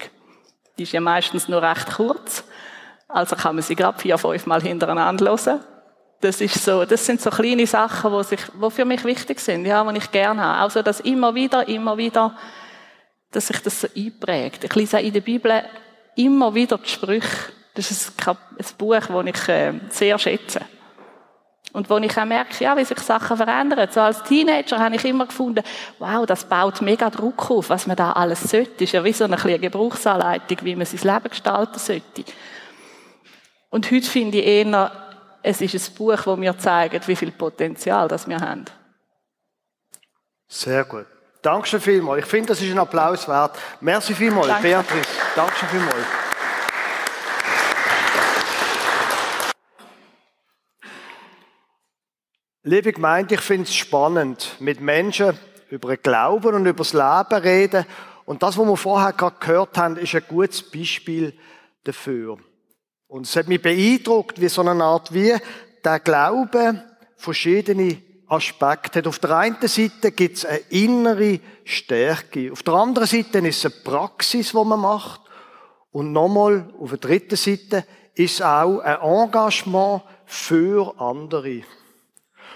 Die 0.78 0.84
ist 0.84 0.92
ja 0.92 1.00
meistens 1.00 1.46
nur 1.46 1.60
recht 1.60 1.92
kurz. 1.92 2.42
Also 3.06 3.36
kann 3.36 3.56
man 3.56 3.62
sie 3.62 3.76
gerade 3.76 3.98
vier, 3.98 4.16
fünf 4.16 4.46
Mal 4.46 4.62
hintereinander 4.62 5.28
hören. 5.28 5.60
Das 6.20 6.40
ist 6.40 6.62
so, 6.62 6.84
das 6.84 7.06
sind 7.06 7.20
so 7.20 7.30
kleine 7.30 7.66
Sachen, 7.66 8.12
die, 8.12 8.24
sich, 8.24 8.40
die 8.62 8.70
für 8.70 8.84
mich 8.84 9.04
wichtig 9.04 9.40
sind, 9.40 9.64
ja, 9.64 9.82
die 9.90 9.98
ich 9.98 10.10
gerne 10.10 10.42
habe. 10.42 10.58
Also, 10.60 10.82
dass 10.82 11.00
immer 11.00 11.34
wieder, 11.34 11.66
immer 11.66 11.96
wieder, 11.96 12.36
dass 13.30 13.46
sich 13.46 13.58
das 13.60 13.80
so 13.80 13.88
einprägt. 13.96 14.64
Ich 14.64 14.74
lese 14.74 15.00
in 15.00 15.12
der 15.12 15.20
Bibel 15.20 15.62
immer 16.16 16.54
wieder 16.54 16.76
die 16.76 16.88
Sprüche. 16.88 17.52
Das 17.74 17.90
ist 17.90 18.12
ein, 18.26 18.36
Buch, 18.76 19.00
das 19.00 19.26
ich 19.26 19.48
äh, 19.48 19.72
sehr 19.88 20.18
schätze. 20.18 20.60
Und 21.72 21.88
wo 21.88 21.98
ich 21.98 22.18
auch 22.18 22.24
merke, 22.24 22.64
ja, 22.64 22.76
wie 22.76 22.84
sich 22.84 22.98
Sachen 22.98 23.36
verändern. 23.36 23.88
So 23.92 24.00
als 24.00 24.22
Teenager 24.24 24.78
habe 24.78 24.96
ich 24.96 25.04
immer 25.04 25.26
gefunden, 25.26 25.62
wow, 26.00 26.26
das 26.26 26.44
baut 26.44 26.82
mega 26.82 27.08
Druck 27.10 27.50
auf, 27.50 27.70
was 27.70 27.86
man 27.86 27.96
da 27.96 28.12
alles 28.12 28.42
sollte. 28.42 28.84
Ist 28.84 28.92
ja 28.92 29.04
wie 29.04 29.12
so 29.12 29.24
eine 29.24 29.36
Gebrauchsanleitung, 29.36 30.58
wie 30.62 30.74
man 30.74 30.84
sein 30.84 31.14
Leben 31.14 31.30
gestalten 31.30 31.78
sollte. 31.78 32.24
Und 33.70 33.90
heute 33.90 34.06
finde 34.06 34.38
ich 34.38 34.46
eher, 34.46 35.09
es 35.42 35.60
ist 35.60 35.74
ein 35.74 35.94
Buch, 35.94 36.22
das 36.22 36.38
mir 36.38 36.58
zeigt, 36.58 37.08
wie 37.08 37.16
viel 37.16 37.32
Potenzial 37.32 38.08
das 38.08 38.28
wir 38.28 38.38
haben. 38.38 38.64
Sehr 40.48 40.84
gut. 40.84 41.06
Dankeschön 41.42 41.80
vielmals. 41.80 42.24
Ich 42.24 42.26
finde, 42.26 42.48
das 42.48 42.60
ist 42.60 42.70
ein 42.70 42.78
Applaus 42.78 43.26
wert. 43.26 43.56
Merci 43.80 44.14
vielmals, 44.14 44.48
Danke. 44.48 44.68
Beatrice. 44.68 45.08
Dankeschön 45.34 45.68
vielmals. 45.70 46.06
Liebe 52.62 52.92
Gemeinde, 52.92 53.36
ich 53.36 53.40
finde 53.40 53.62
es 53.62 53.74
spannend, 53.74 54.56
mit 54.58 54.80
Menschen 54.80 55.38
über 55.70 55.96
den 55.96 56.02
Glauben 56.02 56.54
und 56.54 56.66
über 56.66 56.84
das 56.84 56.92
Leben 56.92 57.42
reden. 57.42 57.86
Und 58.26 58.42
das, 58.42 58.58
was 58.58 58.66
wir 58.66 58.76
vorher 58.76 59.14
gerade 59.14 59.36
gehört 59.40 59.78
haben, 59.78 59.96
ist 59.96 60.14
ein 60.14 60.24
gutes 60.28 60.62
Beispiel 60.62 61.32
dafür. 61.84 62.36
Und 63.10 63.26
es 63.26 63.34
hat 63.34 63.48
mich 63.48 63.60
beeindruckt, 63.60 64.40
wie 64.40 64.48
so 64.48 64.62
eine 64.62 64.84
Art, 64.84 65.12
wie 65.12 65.34
der 65.84 65.98
Glaube 65.98 66.80
verschiedene 67.16 68.00
Aspekte 68.28 69.00
hat. 69.00 69.08
Auf 69.08 69.18
der 69.18 69.36
einen 69.36 69.56
Seite 69.66 70.12
gibt 70.12 70.36
es 70.36 70.44
eine 70.44 70.58
innere 70.70 71.40
Stärke. 71.64 72.52
Auf 72.52 72.62
der 72.62 72.74
anderen 72.74 73.08
Seite 73.08 73.38
ist 73.40 73.64
es 73.64 73.72
eine 73.72 73.82
Praxis, 73.82 74.52
die 74.52 74.56
man 74.56 74.78
macht. 74.78 75.22
Und 75.90 76.12
nochmal, 76.12 76.72
auf 76.78 76.90
der 76.90 76.98
dritten 76.98 77.34
Seite 77.34 77.84
ist 78.14 78.34
es 78.34 78.42
auch 78.42 78.78
ein 78.78 79.00
Engagement 79.00 80.02
für 80.24 80.94
andere. 81.00 81.62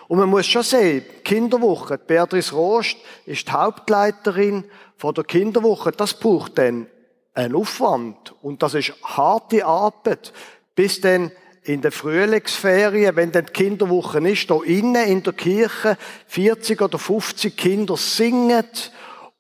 Und 0.07 0.19
man 0.21 0.29
muss 0.29 0.47
schon 0.47 0.63
sehen, 0.63 1.05
Kinderwoche, 1.25 1.99
Beatrice 1.99 2.55
Rost 2.55 2.97
ist 3.27 3.49
die 3.49 3.53
Hauptleiterin 3.53 4.63
von 4.97 5.13
der 5.15 5.25
Kinderwoche. 5.25 5.91
Das 5.91 6.15
braucht 6.15 6.59
dann 6.59 6.87
ein 7.35 7.55
Aufwand. 7.55 8.35
Und 8.43 8.63
das 8.63 8.75
ist 8.75 8.95
harte 9.03 9.65
Arbeit. 9.67 10.33
Bis 10.75 11.01
dann 11.01 11.31
in 11.65 11.81
der 11.81 11.93
Frühlingsferien, 11.93 13.17
wenn 13.17 13.33
dann 13.33 13.47
die 13.47 13.53
Kinderwoche 13.53 14.19
ist, 14.29 14.51
da 14.51 14.63
innen 14.63 15.07
in 15.07 15.23
der 15.23 15.33
Kirche 15.33 15.97
40 16.27 16.81
oder 16.81 16.99
50 16.99 17.57
Kinder 17.57 17.97
singen 17.97 18.67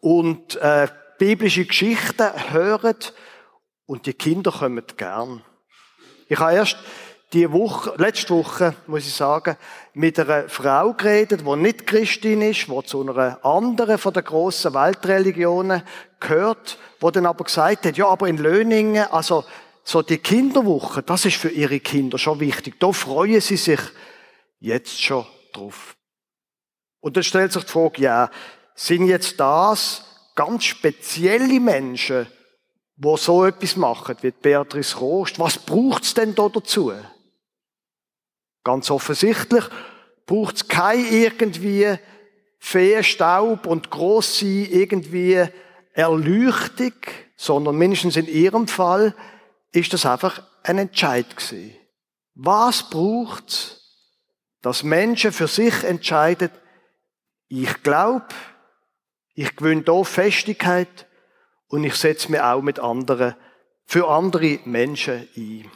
und 0.00 0.56
äh, 0.56 0.88
biblische 1.18 1.66
Geschichten 1.66 2.30
hören 2.50 2.96
und 3.86 4.06
die 4.06 4.14
Kinder 4.14 4.50
kommen 4.50 4.84
gern. 4.96 5.42
Ich 6.28 6.38
habe 6.38 6.54
erst 6.54 6.78
die 7.34 7.50
Woche, 7.50 7.94
letzte 7.96 8.34
Woche, 8.34 8.74
muss 8.86 9.06
ich 9.06 9.14
sagen, 9.14 9.56
mit 9.92 10.18
einer 10.18 10.48
Frau 10.48 10.92
geredet, 10.94 11.42
die 11.44 11.56
nicht 11.56 11.86
Christin 11.86 12.42
ist, 12.42 12.68
die 12.68 12.84
zu 12.84 13.02
einer 13.02 13.44
anderen 13.44 13.98
von 13.98 14.12
der 14.12 14.22
grossen 14.22 14.72
Weltreligionen 14.72 15.82
gehört, 16.26 16.78
die 17.02 17.12
dann 17.12 17.26
aber 17.26 17.44
gesagt 17.44 17.86
hat, 17.86 17.96
ja, 17.96 18.08
aber 18.08 18.28
in 18.28 18.38
Löningen, 18.38 19.06
also 19.10 19.44
so 19.84 20.02
die 20.02 20.18
Kinderwoche, 20.18 21.02
das 21.02 21.24
ist 21.26 21.36
für 21.36 21.50
ihre 21.50 21.80
Kinder 21.80 22.18
schon 22.18 22.40
wichtig. 22.40 22.80
Da 22.80 22.90
freuen 22.92 23.40
sie 23.40 23.56
sich 23.56 23.80
jetzt 24.58 25.00
schon 25.02 25.26
drauf. 25.52 25.96
Und 27.00 27.16
dann 27.16 27.22
stellt 27.22 27.52
sich 27.52 27.64
die 27.64 27.70
Frage, 27.70 28.02
ja, 28.02 28.30
sind 28.74 29.06
jetzt 29.06 29.38
das 29.38 30.04
ganz 30.34 30.64
spezielle 30.64 31.60
Menschen, 31.60 32.26
wo 32.96 33.16
so 33.16 33.44
etwas 33.44 33.76
machen, 33.76 34.16
wie 34.22 34.30
Beatrice 34.30 34.96
Rost? 34.98 35.38
Was 35.38 35.58
braucht's 35.58 36.14
denn 36.14 36.34
da 36.34 36.48
dazu? 36.48 36.92
Ganz 38.62 38.90
offensichtlich 38.90 39.64
braucht 40.26 40.56
es 40.56 40.68
kein 40.68 41.04
irgendwie 41.12 41.98
Feenstaub 42.58 43.66
und 43.66 43.90
grosse 43.90 44.46
irgendwie 44.46 45.46
Erleuchtung, 45.94 46.92
sondern 47.36 47.76
mindestens 47.76 48.16
in 48.16 48.28
ihrem 48.28 48.68
Fall 48.68 49.14
ist 49.72 49.92
das 49.92 50.06
einfach 50.06 50.42
ein 50.62 50.78
Entscheid 50.78 51.36
gewesen. 51.36 51.74
Was 52.34 52.90
braucht 52.90 53.80
dass 54.64 54.82
Menschen 54.82 55.30
für 55.30 55.46
sich 55.46 55.84
entscheiden, 55.84 56.48
ich 57.48 57.82
glaube, 57.82 58.28
ich 59.34 59.54
gewinne 59.56 59.84
hier 59.84 60.04
Festigkeit 60.06 61.06
und 61.68 61.84
ich 61.84 61.96
setze 61.96 62.30
mich 62.30 62.40
auch 62.40 62.62
mit 62.62 62.78
anderen, 62.78 63.34
für 63.84 64.08
andere 64.08 64.60
Menschen 64.64 65.28
ein. 65.36 65.70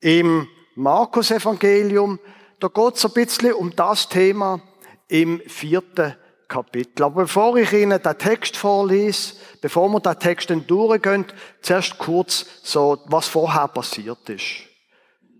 Im 0.00 0.48
Markus 0.74 1.30
Evangelium, 1.30 2.18
da 2.60 2.68
geht 2.68 2.94
es 2.94 3.04
ein 3.04 3.12
bisschen 3.12 3.52
um 3.52 3.76
das 3.76 4.08
Thema 4.08 4.62
im 5.08 5.42
vierten 5.46 6.16
Kapitel. 6.48 7.02
Aber 7.02 7.22
bevor 7.22 7.56
ich 7.56 7.72
Ihnen 7.72 8.00
den 8.00 8.18
Text 8.18 8.56
vorlese, 8.56 9.34
bevor 9.60 9.88
wir 9.88 10.00
den 10.00 10.18
Text 10.18 10.50
dann 10.50 10.66
durchgehen, 10.66 11.26
zuerst 11.60 11.98
kurz 11.98 12.46
so, 12.62 12.98
was 13.06 13.26
vorher 13.26 13.68
passiert 13.68 14.28
ist. 14.28 14.66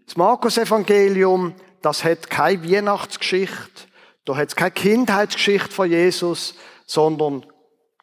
Das 0.07 0.17
Markus 0.17 0.59
Evangelium, 0.59 1.55
das 1.83 2.05
hat 2.05 2.31
keine 2.31 2.63
Weihnachtsgeschichte, 2.63 3.87
da 4.25 4.37
hat 4.37 4.49
es 4.49 4.57
keine 4.57 4.73
Kindheitsgeschichte 4.73 5.71
von 5.71 5.91
Jesus, 5.91 6.55
sondern 6.87 7.47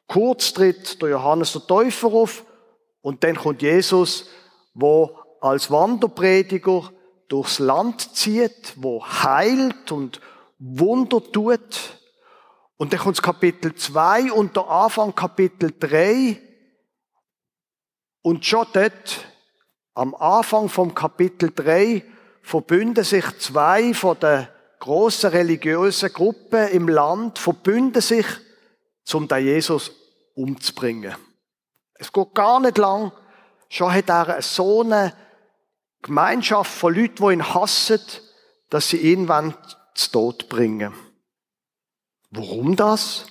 kurz 0.07 0.53
tritt 0.53 1.01
der 1.01 1.09
Johannes 1.09 1.53
der 1.53 1.67
Täufer 1.67 2.07
auf 2.07 2.45
und 3.01 3.23
dann 3.23 3.35
kommt 3.35 3.61
Jesus, 3.61 4.29
wo 4.73 5.17
als 5.41 5.69
Wanderprediger 5.69 6.89
durchs 7.27 7.59
Land 7.59 8.15
zieht, 8.15 8.73
wo 8.77 9.05
heilt 9.05 9.91
und 9.91 10.21
Wunder 10.59 11.21
tut. 11.31 11.99
Und 12.77 12.93
dann 12.93 12.99
kommt 12.99 13.21
Kapitel 13.21 13.75
2 13.75 14.31
und 14.31 14.55
der 14.55 14.67
Anfang 14.67 15.13
Kapitel 15.13 15.73
3. 15.79 16.41
Und 18.21 18.45
schon 18.45 18.67
dort, 18.73 19.25
am 19.93 20.15
Anfang 20.15 20.69
vom 20.69 20.95
Kapitel 20.95 21.51
3, 21.53 22.03
verbünden 22.41 23.03
sich 23.03 23.25
zwei 23.39 23.93
von 23.93 24.19
den 24.19 24.47
grossen 24.79 25.29
religiösen 25.29 26.11
Gruppen 26.11 26.67
im 26.69 26.89
Land, 26.89 27.39
verbünden 27.39 28.01
sich, 28.01 28.25
um 29.13 29.27
den 29.27 29.45
Jesus 29.45 29.91
umzubringen. 30.35 31.15
Es 31.93 32.11
geht 32.11 32.33
gar 32.33 32.59
nicht 32.59 32.77
lang, 32.77 33.11
schon 33.69 33.93
hat 33.93 34.09
er 34.09 34.41
so 34.41 34.81
eine 34.81 35.13
Gemeinschaft 36.01 36.71
von 36.71 36.93
Leuten, 36.93 37.25
die 37.27 37.33
ihn 37.33 37.53
hassen, 37.53 38.01
dass 38.69 38.89
sie 38.89 38.97
ihn 38.97 39.27
zu 39.95 40.11
Tod 40.11 40.49
bringen. 40.49 40.93
Warum 42.35 42.75
das? 42.75 43.27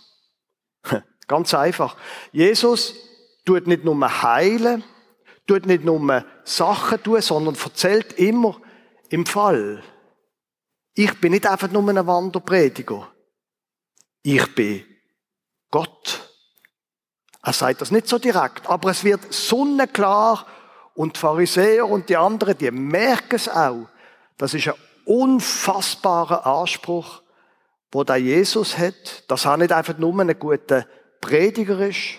Ganz 1.29 1.55
einfach. 1.55 1.97
Jesus 2.31 2.95
tut 3.45 3.67
nicht 3.67 3.85
nur 3.85 4.23
heilen, 4.23 4.85
tut 5.47 5.67
nicht 5.67 5.85
nur 5.85 6.25
Sachen 6.45 7.03
tun, 7.03 7.21
sondern 7.21 7.57
erzählt 7.57 8.13
immer 8.15 8.61
im 9.09 9.27
Fall. 9.27 9.83
Ich 10.95 11.21
bin 11.21 11.33
nicht 11.33 11.47
einfach 11.47 11.71
nur 11.71 11.89
ein 11.89 12.07
Wanderprediger. 12.07 13.11
Ich 14.23 14.55
bin 14.55 14.85
Gott. 15.71 16.29
Er 17.43 17.53
sagt 17.53 17.81
das 17.81 17.91
nicht 17.91 18.07
so 18.07 18.19
direkt, 18.19 18.69
aber 18.69 18.91
es 18.91 19.03
wird 19.03 19.33
sonnenklar 19.33 20.47
und 20.95 21.17
die 21.17 21.21
Pharisäer 21.21 21.89
und 21.89 22.09
die 22.09 22.17
anderen, 22.17 22.57
die 22.57 22.71
merken 22.71 23.35
es 23.35 23.49
auch. 23.49 23.89
Das 24.37 24.55
ist 24.55 24.69
ein 24.69 24.75
unfassbarer 25.07 26.47
Anspruch, 26.47 27.22
wo 27.93 28.03
der 28.05 28.17
Jesus 28.17 28.77
hat, 28.79 29.31
dass 29.31 29.45
er 29.45 29.59
nicht 29.59 29.71
einfach 29.71 29.99
nur 29.99 30.19
ein 30.19 30.39
guter 30.39 30.87
Prediger 31.21 31.87
ist, 31.87 32.15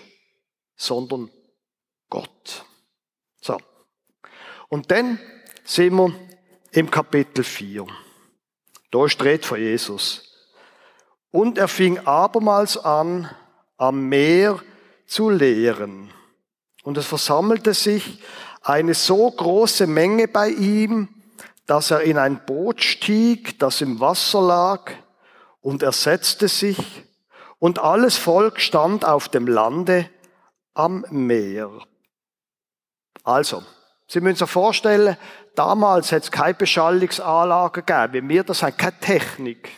sondern 0.76 1.30
Gott. 2.08 2.64
So. 3.40 3.58
Und 4.68 4.90
dann 4.90 5.18
sind 5.64 5.94
wir 5.94 6.14
im 6.70 6.90
Kapitel 6.90 7.44
4. 7.44 7.86
Da 8.90 9.08
steht 9.08 9.44
von 9.44 9.58
Jesus. 9.58 10.22
Und 11.32 11.58
er 11.58 11.66
fing 11.66 11.98
abermals 11.98 12.76
an, 12.78 13.28
am 13.76 14.08
Meer 14.08 14.60
zu 15.06 15.30
lehren. 15.30 16.12
Und 16.84 16.96
es 16.96 17.06
versammelte 17.06 17.74
sich 17.74 18.22
eine 18.62 18.94
so 18.94 19.28
große 19.30 19.88
Menge 19.88 20.28
bei 20.28 20.48
ihm, 20.50 21.08
dass 21.66 21.90
er 21.90 22.02
in 22.02 22.18
ein 22.18 22.44
Boot 22.46 22.82
stieg, 22.82 23.58
das 23.58 23.80
im 23.80 23.98
Wasser 23.98 24.42
lag, 24.42 24.92
und 25.64 25.82
er 25.82 25.92
setzte 25.92 26.46
sich, 26.46 26.78
und 27.58 27.78
alles 27.78 28.18
Volk 28.18 28.60
stand 28.60 29.06
auf 29.06 29.30
dem 29.30 29.46
Lande 29.46 30.10
am 30.74 31.06
Meer. 31.08 31.70
Also, 33.22 33.62
Sie 34.06 34.20
müssen 34.20 34.36
sich 34.36 34.50
vorstellen, 34.50 35.16
damals 35.54 36.12
hat 36.12 36.24
es 36.24 36.30
keine 36.30 36.52
Beschallungsanlage 36.52 37.82
gegeben, 37.82 38.28
wie 38.28 38.34
wir 38.34 38.44
das 38.44 38.62
haben, 38.62 38.76
keine 38.76 39.00
Technik. 39.00 39.70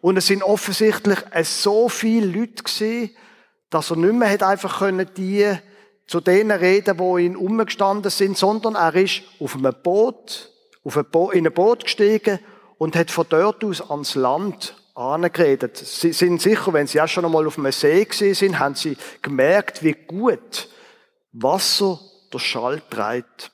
Und 0.00 0.16
es 0.16 0.28
sind 0.28 0.42
offensichtlich 0.42 1.18
so 1.42 1.90
viele 1.90 2.26
Leute 2.26 2.62
gewesen, 2.62 3.14
dass 3.68 3.90
er 3.90 3.96
nicht 3.96 4.14
mehr 4.14 4.30
hat 4.30 4.42
einfach 4.42 4.78
können 4.78 5.10
die 5.14 5.54
zu 6.06 6.22
denen 6.22 6.58
reden, 6.58 6.98
wo 6.98 7.18
ihn 7.18 7.36
umgestanden 7.36 8.10
sind, 8.10 8.38
sondern 8.38 8.76
er 8.76 8.94
ist 8.94 9.22
auf 9.38 9.54
einem 9.56 9.74
Boot, 9.82 10.50
auf 10.84 10.96
ein 10.96 11.04
Boot, 11.04 11.34
in 11.34 11.46
ein 11.46 11.52
Boot 11.52 11.84
gestiegen 11.84 12.38
und 12.78 12.96
hat 12.96 13.10
von 13.10 13.26
dort 13.28 13.62
aus 13.62 13.90
ans 13.90 14.14
Land 14.14 14.81
angeredet. 14.94 15.76
Sie 15.76 16.12
sind 16.12 16.42
sicher, 16.42 16.72
wenn 16.72 16.86
Sie 16.86 17.00
auch 17.00 17.08
schon 17.08 17.24
einmal 17.24 17.46
auf 17.46 17.58
einem 17.58 17.72
See 17.72 18.04
gesehen 18.04 18.34
sind, 18.34 18.58
haben 18.58 18.74
Sie 18.74 18.96
gemerkt, 19.22 19.82
wie 19.82 19.92
gut 19.92 20.68
Wasser 21.32 21.98
der 22.32 22.38
Schall 22.38 22.82
treibt. 22.90 23.50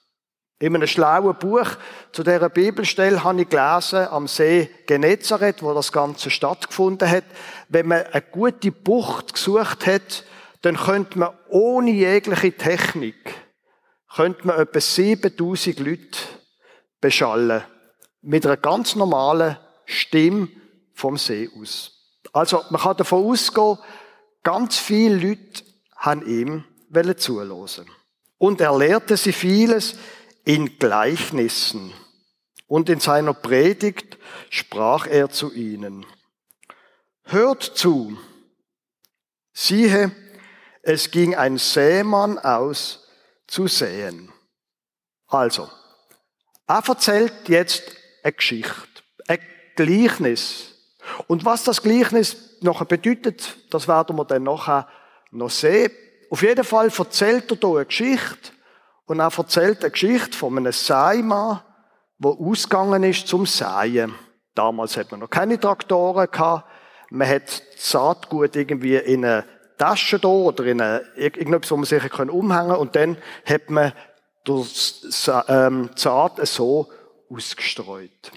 In 0.60 0.74
einem 0.74 0.88
schlauen 0.88 1.38
Buch 1.38 1.68
zu 2.10 2.24
dieser 2.24 2.48
Bibelstelle 2.48 3.22
habe 3.22 3.42
ich 3.42 3.48
gelesen, 3.48 4.08
am 4.08 4.26
See 4.26 4.68
Genezareth, 4.86 5.62
wo 5.62 5.72
das 5.72 5.92
Ganze 5.92 6.30
stattgefunden 6.30 7.08
hat. 7.08 7.24
Wenn 7.68 7.86
man 7.86 8.02
eine 8.06 8.22
gute 8.22 8.72
Bucht 8.72 9.34
gesucht 9.34 9.86
hat, 9.86 10.24
dann 10.62 10.76
könnte 10.76 11.16
man 11.20 11.30
ohne 11.48 11.92
jegliche 11.92 12.56
Technik, 12.56 13.34
könnte 14.16 14.48
man 14.48 14.58
etwa 14.58 14.80
7000 14.80 15.78
Leute 15.78 16.18
beschallen. 17.00 17.62
Mit 18.22 18.44
einer 18.44 18.56
ganz 18.56 18.96
normalen 18.96 19.56
Stimme 19.84 20.48
vom 20.98 21.16
See 21.16 21.48
aus. 21.58 21.92
Also, 22.32 22.64
man 22.70 22.80
kann 22.80 22.96
davon 22.96 23.24
ausgehen, 23.24 23.78
ganz 24.42 24.78
viele 24.78 25.28
Leute 25.28 25.62
haben 25.96 26.26
ihm 26.26 26.64
zuhören. 27.16 27.90
Und 28.38 28.60
er 28.60 28.76
lehrte 28.76 29.16
sie 29.16 29.32
vieles 29.32 29.96
in 30.44 30.78
Gleichnissen. 30.78 31.92
Und 32.66 32.88
in 32.88 33.00
seiner 33.00 33.34
Predigt 33.34 34.18
sprach 34.50 35.06
er 35.06 35.30
zu 35.30 35.52
ihnen. 35.52 36.04
Hört 37.24 37.62
zu. 37.62 38.18
Siehe, 39.52 40.12
es 40.82 41.10
ging 41.10 41.34
ein 41.34 41.58
Sämann 41.58 42.38
aus 42.38 43.06
zu 43.46 43.66
säen. 43.66 44.32
Also, 45.26 45.68
er 46.66 46.86
erzählt 46.86 47.48
jetzt 47.48 47.82
eine 48.22 48.32
Geschichte, 48.32 49.02
ein 49.26 49.40
Gleichnis. 49.76 50.67
Und 51.26 51.44
was 51.44 51.64
das 51.64 51.82
Gleichnis 51.82 52.58
noch 52.60 52.84
bedeutet, 52.84 53.56
das 53.70 53.88
werden 53.88 54.16
wir 54.16 54.24
dann 54.24 54.44
nachher 54.44 54.88
noch 55.30 55.50
sehen. 55.50 55.90
Auf 56.30 56.42
jeden 56.42 56.64
Fall 56.64 56.90
erzählt 56.96 57.50
er 57.50 57.56
hier 57.56 57.76
eine 57.76 57.86
Geschichte 57.86 58.52
und 59.06 59.20
er 59.20 59.32
erzählt 59.36 59.82
eine 59.82 59.90
Geschichte 59.90 60.36
von 60.36 60.56
einem 60.56 60.72
Seimann, 60.72 61.60
der 62.18 62.30
ausgegangen 62.32 63.04
ist 63.04 63.28
zum 63.28 63.46
Säen. 63.46 64.14
Damals 64.54 64.96
hat 64.96 65.10
man 65.10 65.20
noch 65.20 65.30
keine 65.30 65.58
Traktoren 65.58 66.30
gehabt. 66.30 66.68
Man 67.10 67.28
hat 67.28 67.62
Saatgut 67.76 68.56
irgendwie 68.56 68.96
in 68.96 69.24
eine 69.24 69.44
Tasche 69.78 70.18
da 70.18 70.28
oder 70.28 70.64
in 70.64 70.80
eine, 70.80 71.06
irgendetwas, 71.14 71.70
wo 71.70 71.76
man 71.76 71.84
sich 71.84 72.02
umhängen 72.18 72.68
kann. 72.68 72.76
Und 72.76 72.96
dann 72.96 73.16
hat 73.46 73.70
man 73.70 73.92
das 74.44 75.30
ähm, 75.48 75.90
Saat 75.94 76.46
so 76.46 76.90
ausgestreut. 77.30 78.32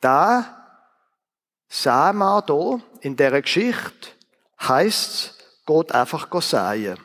Da 0.00 0.61
Sama 1.74 2.44
hier 2.46 2.82
in 3.00 3.16
dieser 3.16 3.40
Geschichte 3.40 4.10
heisst, 4.60 5.42
Gott 5.64 5.90
einfach 5.92 6.28
säen. 6.42 6.98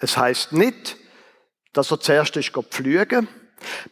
Es 0.00 0.16
heisst 0.16 0.50
nicht, 0.50 0.96
dass 1.72 1.92
er 1.92 2.00
zuerst 2.00 2.36
ist 2.36 2.52
pflügen. 2.52 3.28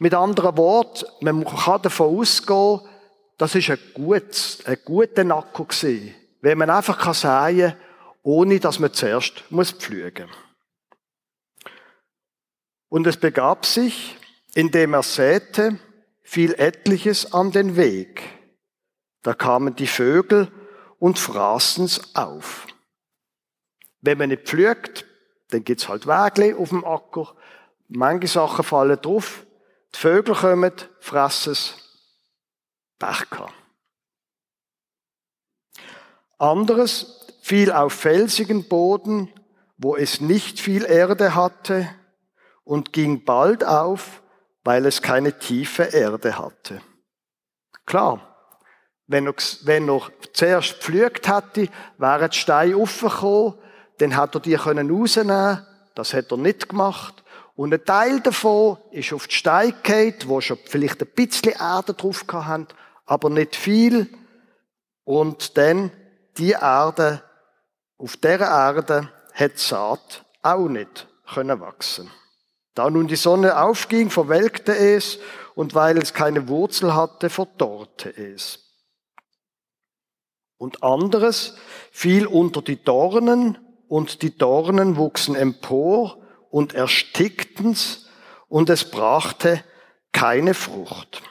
Mit 0.01 0.13
anderen 0.13 0.57
Worten, 0.57 1.07
man 1.21 1.45
kann 1.45 1.83
davon 1.83 2.19
ausgehen, 2.19 2.81
das 3.39 3.55
ist 3.55 3.71
ein, 3.71 3.79
gut, 3.95 4.59
ein 4.65 4.79
guter 4.85 5.23
Nacken 5.23 5.69
gewesen. 5.69 6.13
Wenn 6.41 6.59
man 6.59 6.71
einfach 6.71 6.99
kann 6.99 7.15
ohne 8.25 8.59
dass 8.59 8.81
man 8.81 8.93
zuerst 8.93 9.45
muss 9.51 9.71
pflügen. 9.71 10.29
Und 12.89 13.07
es 13.07 13.17
begab 13.17 13.65
sich, 13.65 14.17
indem 14.55 14.95
er 14.95 15.05
säte, 15.05 15.79
fiel 16.25 16.53
etliches 16.55 17.33
an 17.33 17.53
den 17.53 17.77
Weg. 17.77 18.34
Da 19.25 19.33
kamen 19.33 19.75
die 19.75 19.87
Vögel 19.87 20.53
und 20.99 21.19
fraßen's 21.19 22.15
auf. 22.15 22.67
Wenn 24.03 24.19
man 24.19 24.29
nicht 24.29 24.47
pflügt, 24.47 25.07
dann 25.49 25.65
gibt's 25.65 25.89
halt 25.89 26.07
Wägle 26.07 26.57
auf 26.59 26.69
dem 26.69 26.85
Acker. 26.85 27.35
Manche 27.89 28.29
Sachen 28.29 28.65
fallen 28.65 29.01
drauf. 29.01 29.47
Die 29.95 29.99
Vögel 29.99 30.35
kommen, 30.35 30.73
fressen 31.01 31.53
es. 31.53 31.75
Pech 32.99 33.31
gehabt. 33.31 33.55
Anderes 36.39 37.27
fiel 37.41 37.73
auf 37.73 37.95
felsigen 37.95 38.69
Boden, 38.69 39.33
wo 39.79 39.97
es 39.97 40.21
nicht 40.21 40.61
viel 40.61 40.85
Erde 40.85 41.35
hatte, 41.35 41.89
und 42.63 42.93
ging 42.93 43.25
bald 43.25 43.65
auf, 43.65 44.23
weil 44.65 44.85
es 44.85 45.01
keine 45.01 45.39
tiefe 45.39 45.85
Erde 45.85 46.39
hatte. 46.39 46.83
Klar, 47.87 48.34
wenn 49.07 49.27
er, 49.27 49.35
wenn 49.65 49.89
er 49.89 50.01
zuerst 50.33 50.75
gepflügt 50.75 51.29
hätte, 51.29 51.69
wären 51.99 52.31
die 52.31 52.37
Steine 52.37 52.77
aufgekommen, 52.77 53.55
dann 53.99 54.19
hätte 54.19 54.39
er 54.39 54.41
die 54.41 54.55
rausnehmen 54.55 55.67
Das 55.95 56.15
hat 56.15 56.31
er 56.31 56.39
nicht 56.39 56.69
gemacht. 56.69 57.23
Und 57.57 57.73
ein 57.73 57.85
Teil 57.85 58.21
davon 58.21 58.79
ist 58.91 59.13
auf 59.13 59.29
die 59.29 59.35
Steine 59.35 59.73
gefallen, 59.73 60.15
wo 60.27 60.41
schon 60.41 60.59
vielleicht 60.65 61.03
ein 61.03 61.09
bisschen 61.15 61.53
Erde 61.53 61.95
drauf 61.95 62.25
hatten, 62.33 62.67
aber 63.07 63.31
nicht 63.31 63.55
viel. 63.55 64.09
Und 65.05 65.57
dann 65.57 65.93
die 66.39 66.53
Erde 66.53 67.23
auf 67.99 68.17
dieser 68.17 68.41
Erde 68.41 69.11
hat 69.33 69.59
Saat 69.59 70.25
auch 70.43 70.69
nicht 70.69 71.07
können 71.33 71.61
wachsen. 71.61 72.11
Da 72.75 72.91
nun 72.91 73.07
die 73.07 73.17
Sonne 73.17 73.57
aufging, 73.57 74.11
verwelkte 74.11 74.77
es, 74.77 75.19
und 75.55 75.75
weil 75.75 75.99
es 75.99 76.13
keine 76.13 76.49
Wurzel 76.49 76.95
hatte, 76.95 77.31
verdorrte 77.31 78.11
es. 78.11 78.64
Und 80.57 80.83
anderes 80.83 81.57
fiel 81.91 82.27
unter 82.27 82.63
die 82.63 82.83
Dornen, 82.83 83.59
und 83.89 84.23
die 84.23 84.37
Dornen 84.37 84.97
wuchsen 84.97 85.35
empor 85.35 86.19
und 86.51 86.75
erstickten's, 86.75 88.07
und 88.49 88.71
es 88.71 88.91
brachte 88.91 89.63
keine 90.13 90.55
Frucht. 90.55 91.23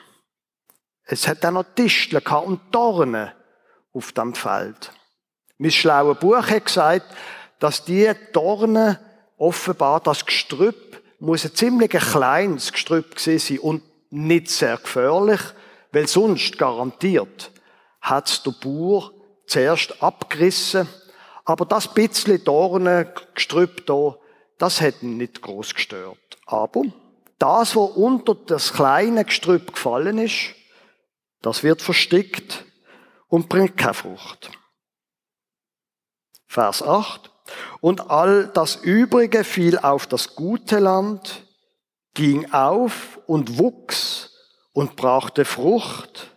Es 1.04 1.26
hat 1.26 1.44
dann 1.44 1.54
noch 1.54 1.64
Disteln 1.64 2.22
und 2.44 2.60
Dornen 2.70 3.30
auf 3.92 4.12
dem 4.12 4.34
Feld. 4.34 4.92
Mein 5.58 5.70
schlaues 5.70 6.18
Buch 6.18 6.46
hat 6.46 6.66
gesagt, 6.66 7.06
dass 7.58 7.84
die 7.84 8.10
Dornen 8.32 8.98
offenbar 9.36 10.00
das 10.00 10.24
Gestrüpp 10.26 11.02
muss 11.20 11.44
ein 11.44 11.54
ziemlich 11.54 11.90
kleines 11.90 12.72
Gestrüpp 12.72 13.16
gewesen 13.16 13.38
sein 13.38 13.58
und 13.58 13.82
nicht 14.10 14.50
sehr 14.50 14.76
gefährlich, 14.76 15.40
weil 15.92 16.06
sonst 16.06 16.58
garantiert 16.58 17.50
hat 18.04 18.44
der 18.44 18.52
Bauer 18.52 19.10
zuerst 19.46 20.02
abgerissen, 20.02 20.86
aber 21.44 21.64
das 21.64 21.92
bisschen 21.92 22.44
Dornengestrüpp 22.44 23.86
da, 23.86 24.16
das 24.58 24.80
hat 24.80 25.02
ihn 25.02 25.16
nicht 25.16 25.40
groß 25.40 25.74
gestört. 25.74 26.18
Aber 26.46 26.82
das, 27.38 27.74
was 27.74 27.90
unter 27.92 28.34
das 28.34 28.72
kleine 28.72 29.24
Gestrüpp 29.24 29.72
gefallen 29.72 30.18
ist, 30.18 30.54
das 31.40 31.62
wird 31.62 31.80
versteckt 31.80 32.64
und 33.28 33.48
bringt 33.48 33.76
keine 33.78 33.94
Frucht. 33.94 34.50
Vers 36.46 36.82
8. 36.82 37.30
Und 37.80 38.10
all 38.10 38.48
das 38.48 38.76
Übrige 38.76 39.44
fiel 39.44 39.78
auf 39.78 40.06
das 40.06 40.34
gute 40.34 40.78
Land, 40.78 41.46
ging 42.12 42.52
auf 42.52 43.18
und 43.26 43.58
wuchs 43.58 44.30
und 44.72 44.94
brachte 44.94 45.44
Frucht, 45.44 46.33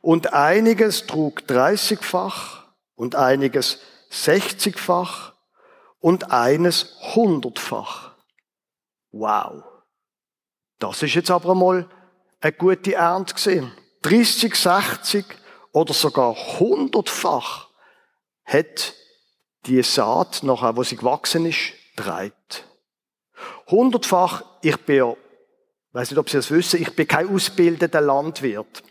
und 0.00 0.32
einiges 0.32 1.06
trug 1.06 1.46
dreißigfach 1.46 2.64
und 2.94 3.14
einiges 3.14 3.80
sechzigfach 4.10 5.34
und 6.00 6.30
eines 6.30 6.96
hundertfach. 7.14 8.12
Wow. 9.10 9.64
Das 10.78 11.02
ist 11.02 11.14
jetzt 11.14 11.30
aber 11.30 11.54
mal 11.54 11.88
eine 12.40 12.52
gute 12.52 12.94
Ernte 12.94 13.34
gesehen. 13.34 13.72
30, 14.02 14.54
60 14.54 15.24
oder 15.72 15.92
sogar 15.92 16.34
hundertfach 16.34 17.68
hat 18.44 18.94
die 19.66 19.82
Saat, 19.82 20.42
nachher, 20.42 20.76
wo 20.76 20.82
sie 20.82 20.96
gewachsen 20.96 21.46
ist, 21.46 21.72
treibt. 21.96 22.64
hundertfach, 23.66 24.44
ich 24.62 24.76
bin 24.78 24.96
ja, 24.96 25.16
weiß 25.92 26.10
nicht, 26.10 26.18
ob 26.18 26.30
Sie 26.30 26.36
das 26.36 26.50
wissen, 26.50 26.80
ich 26.80 26.94
bin 26.94 27.06
kein 27.06 27.28
ausgebildeter 27.28 28.00
Landwirt. 28.00 28.82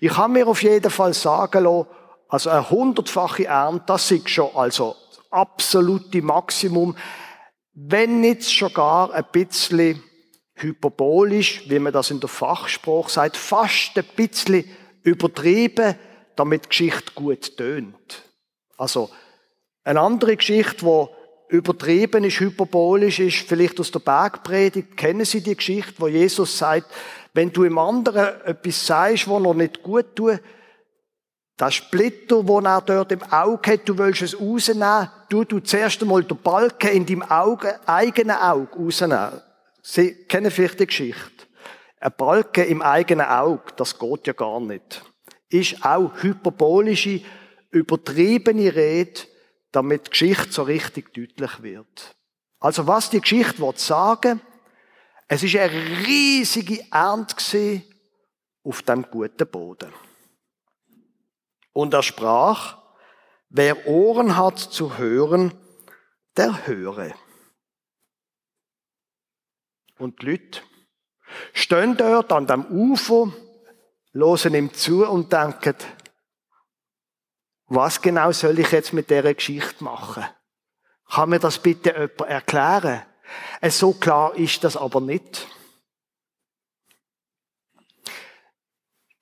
Ich 0.00 0.12
kann 0.12 0.32
mir 0.32 0.46
auf 0.46 0.62
jeden 0.62 0.90
Fall 0.90 1.14
sagen 1.14 1.64
lassen, 1.64 1.86
also 2.28 2.50
eine 2.50 2.70
hundertfache 2.70 3.46
Ernte, 3.46 3.84
das 3.86 4.10
ist 4.10 4.28
schon 4.30 4.50
also 4.54 4.96
das 5.10 5.20
absolute 5.30 6.22
Maximum, 6.22 6.96
wenn 7.74 8.20
nicht 8.20 8.42
sogar 8.42 9.12
ein 9.12 9.24
bisschen 9.32 10.02
hyperbolisch, 10.54 11.68
wie 11.68 11.78
man 11.78 11.92
das 11.92 12.10
in 12.10 12.20
der 12.20 12.28
Fachspruch 12.28 13.08
sagt, 13.08 13.36
fast 13.36 13.96
ein 13.96 14.04
bisschen 14.16 14.64
übertrieben, 15.02 15.94
damit 16.36 16.64
die 16.64 16.68
Geschichte 16.68 17.12
gut 17.14 17.56
tönt. 17.56 18.22
Also, 18.76 19.10
eine 19.84 20.00
andere 20.00 20.36
Geschichte, 20.36 20.84
die 20.84 21.56
übertrieben 21.56 22.24
ist, 22.24 22.40
hyperbolisch 22.40 23.18
ist, 23.20 23.48
vielleicht 23.48 23.78
aus 23.80 23.90
der 23.90 23.98
Bergpredigt, 24.00 24.96
kennen 24.96 25.24
Sie 25.24 25.42
die 25.42 25.56
Geschichte, 25.56 25.94
wo 25.98 26.08
Jesus 26.08 26.56
sagt, 26.56 26.86
wenn 27.34 27.52
du 27.52 27.64
im 27.64 27.78
anderen 27.78 28.40
etwas 28.44 28.86
sagst, 28.86 29.28
was 29.28 29.44
er 29.44 29.54
nicht 29.54 29.82
gut 29.82 30.14
tut, 30.14 30.40
das 31.56 31.74
Splitter, 31.74 32.46
wo 32.46 32.60
er 32.60 32.80
dort 32.80 33.12
im 33.12 33.22
Auge 33.22 33.72
hat, 33.72 33.88
du 33.88 33.96
willst 33.96 34.22
es 34.22 34.38
rausnehmen, 34.38 35.08
du 35.28 35.44
du 35.44 35.60
zuerst 35.60 36.02
einmal 36.02 36.24
den 36.24 36.38
Balken 36.38 36.90
in 36.90 37.06
deinem 37.06 37.22
Auge, 37.22 37.78
eigenen 37.86 38.36
Auge 38.36 38.76
rausnehmen. 38.76 39.40
Sie 39.82 40.14
kennen 40.24 40.50
vielleicht 40.50 40.80
die 40.80 40.86
Geschichte. 40.86 41.46
Ein 42.00 42.12
Balken 42.16 42.64
im 42.64 42.82
eigenen 42.82 43.26
Auge, 43.26 43.72
das 43.76 43.98
geht 43.98 44.26
ja 44.26 44.32
gar 44.32 44.60
nicht. 44.60 45.02
Ist 45.50 45.84
auch 45.84 46.10
hyperbolische, 46.22 47.20
übertriebene 47.70 48.74
Rede, 48.74 49.20
damit 49.70 50.06
die 50.06 50.10
Geschichte 50.10 50.52
so 50.52 50.62
richtig 50.62 51.14
deutlich 51.14 51.62
wird. 51.62 52.16
Also 52.58 52.86
was 52.86 53.10
die 53.10 53.20
Geschichte 53.20 53.60
will 53.60 53.76
sagen, 53.76 54.40
es 55.32 55.42
ist 55.42 55.56
eine 55.56 55.72
riesige 56.06 56.84
Ernte 56.92 57.80
auf 58.64 58.82
dem 58.82 59.10
guten 59.10 59.48
Boden. 59.48 59.90
Und 61.72 61.94
er 61.94 62.02
sprach, 62.02 62.76
wer 63.48 63.86
Ohren 63.86 64.36
hat 64.36 64.58
zu 64.58 64.98
hören, 64.98 65.54
der 66.36 66.66
höre. 66.66 67.14
Und 69.96 70.20
die 70.20 70.32
Leute 70.32 70.60
stehen 71.54 71.96
dort 71.96 72.30
an 72.30 72.46
dem 72.46 72.66
Ufer, 72.66 73.32
hören 74.12 74.54
ihm 74.54 74.74
zu 74.74 75.08
und 75.08 75.32
denken, 75.32 75.76
was 77.68 78.02
genau 78.02 78.32
soll 78.32 78.58
ich 78.58 78.70
jetzt 78.70 78.92
mit 78.92 79.08
dieser 79.08 79.32
Geschichte 79.32 79.82
machen? 79.82 80.26
Kann 81.08 81.30
mir 81.30 81.40
das 81.40 81.58
bitte 81.58 81.88
jemand 81.92 82.20
erklären? 82.20 83.06
So 83.70 83.92
klar 83.92 84.34
ist 84.36 84.64
das 84.64 84.76
aber 84.76 85.00
nicht. 85.00 85.46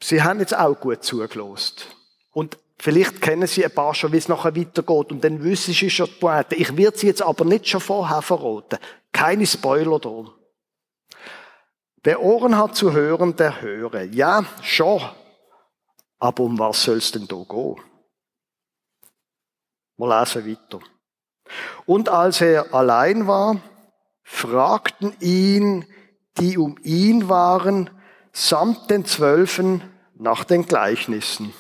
Sie 0.03 0.23
haben 0.23 0.41
jetzt 0.41 0.57
auch 0.57 0.75
gut 0.75 1.05
zugelost. 1.05 1.87
Und 2.33 2.59
vielleicht 2.79 3.21
kennen 3.21 3.47
Sie 3.47 3.65
ein 3.65 3.75
paar 3.75 3.95
schon, 3.95 4.13
wie 4.13 4.17
es 4.17 4.29
nachher 4.29 4.57
weitergeht. 4.57 5.13
Und 5.13 5.23
dann 5.23 5.45
wissen 5.45 5.75
Sie 5.75 5.91
schon 5.91 6.07
die 6.07 6.13
Pointe. 6.13 6.55
Ich 6.55 6.77
werde 6.77 6.99
Sie 6.99 7.07
jetzt 7.07 7.23
aber 7.23 7.45
nicht 7.45 7.69
schon 7.69 7.81
vorher 7.81 8.23
verraten. 8.23 8.79
Keine 9.13 9.47
Spoiler 9.47 9.99
da. 9.99 10.25
Wer 12.03 12.23
Ohren 12.23 12.57
hat 12.57 12.77
zu 12.77 12.93
hören, 12.93 13.37
der 13.37 13.61
höre. 13.61 14.05
Ja, 14.05 14.45
schon. 14.63 15.03
Aber 16.19 16.43
um 16.45 16.59
was 16.59 16.83
soll 16.83 16.99
es 16.99 17.13
denn 17.13 17.29
da 17.29 17.37
gehen? 17.37 17.77
Wir 19.99 20.19
lesen 20.19 20.47
weiter. 20.47 20.81
Und 21.85 22.09
als 22.09 22.41
er 22.41 22.73
allein 22.73 23.27
war, 23.27 23.61
fragten 24.31 25.13
ihn, 25.21 25.85
die 26.39 26.57
um 26.57 26.79
ihn 26.83 27.29
waren, 27.29 27.91
samt 28.33 28.89
den 28.89 29.05
Zwölfen 29.05 29.83
nach 30.15 30.45
den 30.45 30.67
Gleichnissen. 30.67 31.53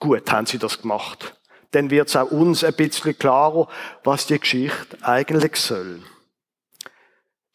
Gut 0.00 0.30
haben 0.32 0.46
sie 0.46 0.58
das 0.58 0.82
gemacht. 0.82 1.40
Dann 1.70 1.90
wird 1.90 2.08
es 2.08 2.16
auch 2.16 2.30
uns 2.30 2.64
ein 2.64 2.74
bisschen 2.74 3.16
klarer, 3.16 3.68
was 4.02 4.26
die 4.26 4.38
Geschichte 4.38 4.98
eigentlich 5.02 5.56
soll. 5.56 6.02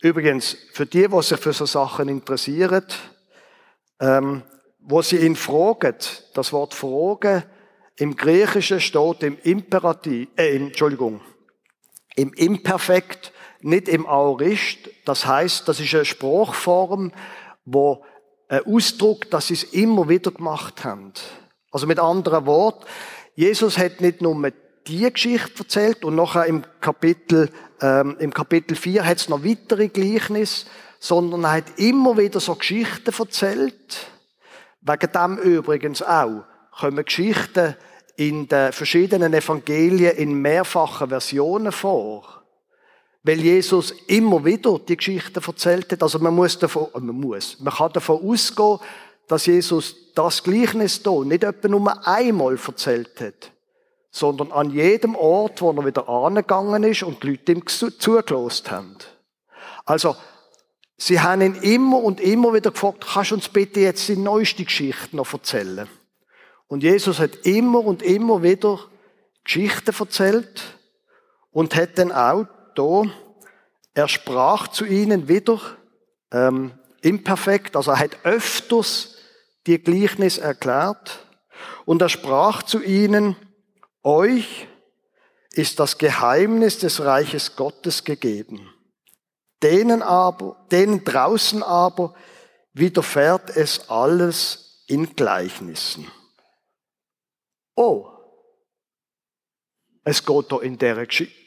Übrigens, 0.01 0.57
für 0.71 0.85
die, 0.85 1.07
die 1.07 1.21
sich 1.21 1.39
für 1.39 1.53
so 1.53 1.65
Sachen 1.65 2.07
interessieren, 2.07 2.85
ähm, 3.99 4.43
wo 4.79 5.01
sie 5.01 5.17
ihn 5.17 5.35
fragen, 5.35 5.95
das 6.33 6.53
Wort 6.53 6.73
fragen, 6.73 7.43
im 7.97 8.15
Griechischen 8.15 8.79
steht 8.79 9.23
im 9.23 9.37
Imperativ, 9.43 10.29
äh, 10.37 10.55
Entschuldigung, 10.55 11.19
im 12.15 12.33
Imperfekt, 12.33 13.33
nicht 13.61 13.87
im 13.87 14.05
Aorist. 14.07 14.77
Das 15.05 15.25
heißt, 15.25 15.67
das 15.67 15.79
ist 15.79 15.93
eine 15.93 16.05
Sprachform, 16.05 17.11
wo 17.65 18.03
ein 18.47 18.65
Ausdruck, 18.65 19.29
dass 19.29 19.47
sie 19.47 19.53
es 19.53 19.63
immer 19.63 20.09
wieder 20.09 20.31
gemacht 20.31 20.83
haben. 20.83 21.13
Also 21.71 21.85
mit 21.87 21.99
anderen 21.99 22.45
Worten, 22.45 22.85
Jesus 23.35 23.77
hat 23.77 24.01
nicht 24.01 24.21
nur 24.21 24.51
die 24.87 25.11
Geschichte 25.13 25.59
erzählt 25.59 26.03
und 26.03 26.15
nachher 26.15 26.45
im 26.45 26.63
Kapitel, 26.81 27.49
ähm, 27.81 28.17
im 28.19 28.33
Kapitel 28.33 28.75
4 28.75 29.05
hat 29.05 29.17
es 29.17 29.29
noch 29.29 29.45
weitere 29.45 29.87
Gleichnisse, 29.87 30.65
sondern 30.99 31.43
er 31.43 31.51
hat 31.51 31.77
immer 31.77 32.17
wieder 32.17 32.39
so 32.39 32.55
Geschichten 32.55 33.13
erzählt. 33.17 34.07
Wegen 34.81 35.11
dem 35.11 35.37
übrigens 35.37 36.01
auch 36.01 36.45
kommen 36.71 37.05
Geschichten 37.05 37.75
in 38.15 38.47
den 38.47 38.73
verschiedenen 38.73 39.33
Evangelien 39.33 40.15
in 40.17 40.33
mehrfachen 40.33 41.09
Versionen 41.09 41.71
vor. 41.71 42.38
Weil 43.23 43.39
Jesus 43.41 43.91
immer 44.07 44.43
wieder 44.45 44.79
die 44.79 44.95
Geschichten 44.95 45.43
erzählt 45.45 45.91
hat. 45.91 46.03
Also 46.03 46.19
man 46.19 46.33
muss 46.33 46.57
davon, 46.57 46.87
äh, 46.93 46.99
man 46.99 47.15
muss, 47.15 47.59
man 47.59 47.73
kann 47.73 47.91
davon 47.91 48.21
ausgehen, 48.23 48.79
dass 49.27 49.45
Jesus 49.45 49.95
das 50.15 50.43
Gleichnis 50.43 51.01
hier 51.03 51.25
nicht 51.25 51.43
etwa 51.43 51.67
nur 51.67 52.07
einmal 52.07 52.57
erzählt 52.57 53.21
hat, 53.21 53.51
sondern 54.09 54.51
an 54.51 54.71
jedem 54.71 55.15
Ort, 55.15 55.61
wo 55.61 55.71
er 55.71 55.85
wieder 55.85 56.09
angegangen 56.09 56.83
ist 56.83 57.03
und 57.03 57.21
die 57.23 57.31
Leute 57.31 57.51
ihm 57.51 57.67
zugelost 57.67 58.71
haben. 58.71 58.95
Also, 59.85 60.15
sie 60.97 61.19
haben 61.19 61.41
ihn 61.41 61.55
immer 61.55 62.01
und 62.03 62.19
immer 62.19 62.53
wieder 62.53 62.71
gefragt, 62.71 63.05
kannst 63.13 63.31
du 63.31 63.35
uns 63.35 63.49
bitte 63.49 63.81
jetzt 63.81 64.07
die 64.07 64.17
neueste 64.17 64.63
Geschichte 64.63 65.15
noch 65.15 65.31
erzählen? 65.31 65.87
Und 66.67 66.83
Jesus 66.83 67.19
hat 67.19 67.35
immer 67.45 67.83
und 67.83 68.01
immer 68.01 68.43
wieder 68.43 68.79
Geschichten 69.43 69.93
erzählt 69.97 70.77
und 71.51 71.75
hat 71.75 71.97
dann 71.97 72.11
auch 72.11 72.45
da, 72.79 73.03
er 73.93 74.07
sprach 74.07 74.69
zu 74.69 74.85
ihnen 74.85 75.27
wieder, 75.27 75.59
ähm, 76.31 76.71
imperfekt, 77.01 77.75
also 77.75 77.91
er 77.91 77.99
hat 77.99 78.17
öfters 78.23 79.17
die 79.67 79.79
Gleichnis 79.79 80.37
erklärt 80.37 81.25
und 81.85 82.01
er 82.01 82.09
sprach 82.09 82.63
zu 82.63 82.81
ihnen, 82.81 83.35
euch 84.03 84.67
ist 85.51 85.79
das 85.79 85.97
Geheimnis 85.97 86.79
des 86.79 87.01
Reiches 87.01 87.55
Gottes 87.55 88.03
gegeben. 88.03 88.73
Denen 89.61 90.01
aber, 90.01 90.65
denen 90.71 91.03
draußen 91.03 91.63
aber 91.63 92.15
widerfährt 92.73 93.49
es 93.57 93.89
alles 93.89 94.85
in 94.87 95.15
Gleichnissen. 95.15 96.09
Oh, 97.75 98.09
es 100.05 100.25
geht 100.25 100.51
doch 100.51 100.61
in 100.61 100.77
der 100.77 101.05
Geschichte. 101.05 101.38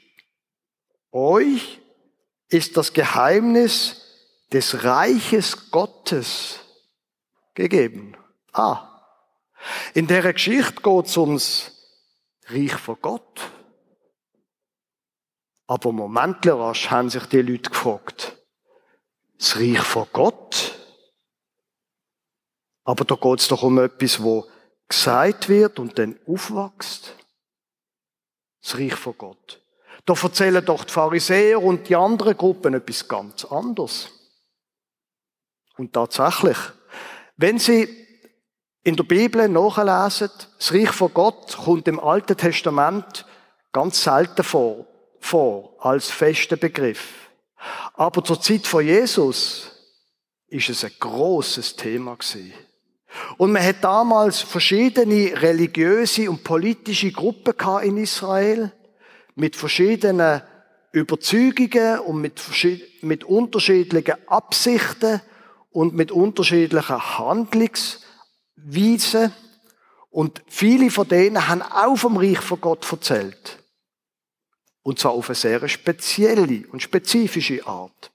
Euch 1.12 1.80
ist 2.48 2.76
das 2.76 2.92
Geheimnis 2.92 4.02
des 4.50 4.82
Reiches 4.82 5.70
Gottes 5.70 6.60
gegeben. 7.54 8.16
Ah, 8.52 8.88
in 9.94 10.06
der 10.06 10.32
Geschichte 10.32 10.82
geht 10.82 11.06
es 11.06 11.16
ums 11.16 11.72
Reich 12.46 12.74
von 12.74 12.96
Gott. 13.00 13.40
Aber 15.66 15.92
Moment 15.92 16.46
rasch 16.46 16.90
haben 16.90 17.08
sich 17.08 17.24
die 17.26 17.42
Leute 17.42 17.70
gefragt, 17.70 18.36
das 19.38 19.56
Reich 19.56 19.82
von 19.82 20.06
Gott? 20.12 20.78
Aber 22.84 23.04
da 23.04 23.14
geht 23.14 23.40
es 23.40 23.48
doch 23.48 23.62
um 23.62 23.78
etwas, 23.78 24.22
wo 24.22 24.46
gesagt 24.88 25.48
wird 25.48 25.78
und 25.78 25.98
dann 25.98 26.18
aufwächst. 26.26 27.14
Das 28.60 28.76
Reich 28.76 28.94
von 28.94 29.16
Gott. 29.16 29.61
Da 30.04 30.14
erzählen 30.20 30.64
doch 30.64 30.84
die 30.84 30.92
Pharisäer 30.92 31.62
und 31.62 31.88
die 31.88 31.96
anderen 31.96 32.36
Gruppen 32.36 32.74
etwas 32.74 33.06
ganz 33.06 33.44
anderes. 33.44 34.08
Und 35.76 35.92
tatsächlich, 35.92 36.56
wenn 37.36 37.58
Sie 37.58 37.88
in 38.84 38.96
der 38.96 39.04
Bibel 39.04 39.48
nachlesen, 39.48 40.30
das 40.58 40.72
Reich 40.72 40.90
von 40.90 41.14
Gott 41.14 41.56
kommt 41.56 41.86
im 41.86 42.00
Alten 42.00 42.36
Testament 42.36 43.26
ganz 43.72 44.02
selten 44.02 44.42
vor, 44.42 44.86
vor 45.20 45.76
als 45.78 46.10
fester 46.10 46.56
Begriff. 46.56 47.30
Aber 47.94 48.24
zur 48.24 48.40
Zeit 48.40 48.66
von 48.66 48.84
Jesus 48.84 49.70
ist 50.48 50.68
es 50.68 50.84
ein 50.84 50.92
großes 50.98 51.76
Thema 51.76 52.16
gewesen. 52.16 52.52
Und 53.36 53.52
man 53.52 53.64
hat 53.64 53.84
damals 53.84 54.40
verschiedene 54.40 55.40
religiöse 55.40 56.28
und 56.30 56.42
politische 56.42 57.12
Gruppen 57.12 57.54
in 57.82 57.98
Israel 57.98 58.72
mit 59.34 59.56
verschiedenen 59.56 60.42
Überzeugungen 60.92 61.98
und 62.00 62.20
mit, 62.20 62.40
mit 63.00 63.24
unterschiedlichen 63.24 64.16
Absichten 64.26 65.22
und 65.70 65.94
mit 65.94 66.12
unterschiedlichen 66.12 67.18
Handlungsweisen. 67.18 69.32
Und 70.10 70.42
viele 70.46 70.90
von 70.90 71.08
denen 71.08 71.48
haben 71.48 71.62
auch 71.62 71.96
vom 71.96 72.18
Reich 72.18 72.40
von 72.40 72.60
Gott 72.60 72.86
erzählt. 72.92 73.58
Und 74.82 74.98
zwar 74.98 75.12
auf 75.12 75.28
eine 75.28 75.36
sehr 75.36 75.66
spezielle 75.68 76.64
und 76.70 76.82
spezifische 76.82 77.66
Art. 77.66 78.10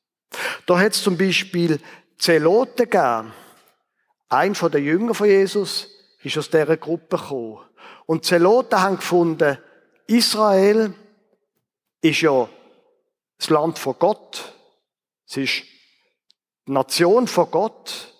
Da 0.65 0.77
hat 0.77 0.93
es 0.93 1.01
zum 1.01 1.17
Beispiel 1.17 1.79
Zeloten 2.19 2.89
gegeben. 2.89 3.33
Ein 4.29 4.53
von 4.53 4.71
den 4.71 4.83
Jüngern 4.83 5.15
von 5.15 5.27
Jesus 5.27 5.87
ist 6.21 6.37
aus 6.37 6.49
dieser 6.49 6.77
Gruppe 6.77 7.17
gekommen. 7.17 7.59
Und 8.05 8.25
Zeloten 8.25 8.81
haben 8.81 8.97
gefunden, 8.97 9.57
Israel 10.07 10.93
ist 12.01 12.21
ja 12.21 12.47
das 13.37 13.49
Land 13.49 13.79
von 13.79 13.95
Gott. 13.99 14.53
Es 15.27 15.37
ist 15.37 15.63
die 16.67 16.71
Nation 16.71 17.27
von 17.27 17.51
Gott. 17.51 18.13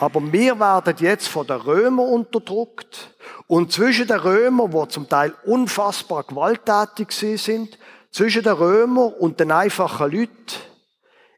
Aber 0.00 0.20
wir 0.32 0.58
werden 0.58 0.96
jetzt 0.98 1.28
von 1.28 1.46
den 1.46 1.60
Römern 1.60 2.08
unterdrückt. 2.08 3.14
Und 3.46 3.72
zwischen 3.72 4.08
den 4.08 4.18
Römern, 4.18 4.70
die 4.70 4.88
zum 4.88 5.08
Teil 5.08 5.34
unfassbar 5.44 6.24
gewalttätig 6.24 7.12
sind, 7.12 7.78
zwischen 8.10 8.42
den 8.42 8.54
Römern 8.54 9.12
und 9.12 9.40
den 9.40 9.52
einfachen 9.52 10.10
Leuten, 10.10 10.34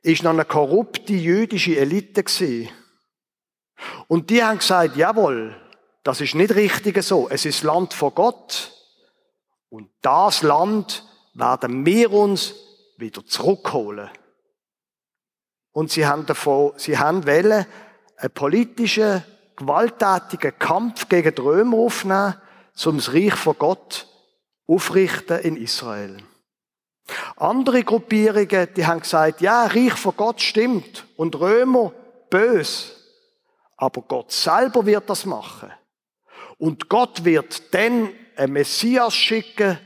ist 0.02 0.22
noch 0.22 0.30
eine 0.30 0.44
korrupte 0.44 1.12
jüdische 1.12 1.76
Elite 1.76 2.22
gewesen. 2.22 2.70
Und 4.08 4.30
die 4.30 4.42
haben 4.42 4.58
gesagt, 4.58 4.96
jawohl, 4.96 5.54
das 6.02 6.20
ist 6.20 6.34
nicht 6.34 6.54
richtig 6.54 7.02
so. 7.02 7.28
Es 7.28 7.44
ist 7.44 7.62
Land 7.62 7.92
von 7.92 8.14
Gott. 8.14 8.72
Und 9.68 9.90
das 10.00 10.42
Land 10.42 11.05
werden 11.36 11.84
wir 11.84 12.12
uns 12.12 12.54
wieder 12.96 13.24
zurückholen. 13.24 14.10
Und 15.72 15.90
sie 15.90 16.06
haben 16.06 16.24
davon, 16.24 16.72
sie 16.76 16.98
haben 16.98 17.26
wollen, 17.26 17.66
einen 18.16 18.30
politischen, 18.32 19.22
gewalttätigen 19.56 20.58
Kampf 20.58 21.08
gegen 21.08 21.34
die 21.34 21.40
Römer 21.40 21.76
aufnehmen, 21.76 22.34
um 22.84 22.96
das 22.96 23.12
Reich 23.12 23.34
von 23.34 23.58
Gott 23.58 24.06
aufrichten 24.66 25.40
in 25.40 25.56
Israel. 25.56 26.16
Andere 27.36 27.84
Gruppierungen, 27.84 28.68
die 28.74 28.86
haben 28.86 29.00
gesagt, 29.00 29.40
ja, 29.40 29.66
Reich 29.66 29.92
von 29.92 30.16
Gott 30.16 30.40
stimmt 30.40 31.06
und 31.16 31.38
Römer 31.38 31.92
bös. 32.30 32.96
Aber 33.76 34.02
Gott 34.02 34.32
selber 34.32 34.86
wird 34.86 35.08
das 35.10 35.26
machen. 35.26 35.70
Und 36.58 36.88
Gott 36.88 37.24
wird 37.24 37.74
dann 37.74 38.10
einen 38.34 38.54
Messias 38.54 39.14
schicken, 39.14 39.78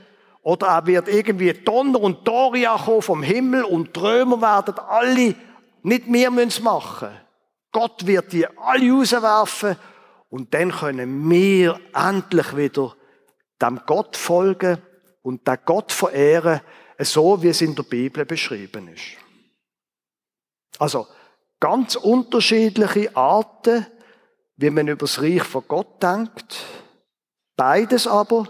oder 0.42 0.68
er 0.68 0.86
wird 0.86 1.08
irgendwie 1.08 1.52
Donner 1.52 2.00
und 2.00 2.26
Doria 2.26 2.76
kommen 2.76 3.02
vom 3.02 3.22
Himmel 3.22 3.64
und 3.64 3.94
die 3.94 4.00
Römer 4.00 4.40
werden 4.40 4.78
alle 4.78 5.34
nicht 5.82 6.08
mehr 6.08 6.30
müssen 6.30 6.64
machen. 6.64 7.10
Gott 7.72 8.06
wird 8.06 8.32
die 8.32 8.46
alle 8.46 8.90
rauswerfen 8.90 9.76
und 10.28 10.54
dann 10.54 10.72
können 10.72 11.30
wir 11.30 11.78
endlich 11.94 12.56
wieder 12.56 12.94
dem 13.60 13.80
Gott 13.86 14.16
folgen 14.16 14.78
und 15.22 15.46
den 15.46 15.58
Gott 15.64 15.92
verehren, 15.92 16.60
so 16.98 17.42
wie 17.42 17.48
es 17.48 17.60
in 17.60 17.74
der 17.74 17.82
Bibel 17.82 18.24
beschrieben 18.24 18.88
ist. 18.88 19.02
Also 20.78 21.06
ganz 21.58 21.96
unterschiedliche 21.96 23.14
Arten, 23.14 23.86
wie 24.56 24.70
man 24.70 24.88
über 24.88 25.06
das 25.06 25.20
Reich 25.20 25.42
von 25.42 25.64
Gott 25.68 26.02
denkt. 26.02 26.64
Beides 27.56 28.06
aber 28.06 28.48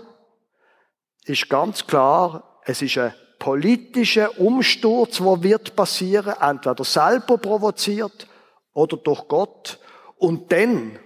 ist 1.25 1.49
ganz 1.49 1.87
klar, 1.87 2.61
es 2.65 2.83
ist 2.83 2.99
ein 2.99 3.15
politischer 3.39 4.39
Umsturz, 4.39 5.19
der 5.19 5.43
wird 5.43 5.75
passieren, 5.75 6.35
entweder 6.41 6.85
selber 6.85 7.39
provoziert 7.39 8.27
oder 8.73 8.97
durch 8.97 9.27
Gott. 9.29 9.79
Und 10.17 10.53
dann 10.53 10.99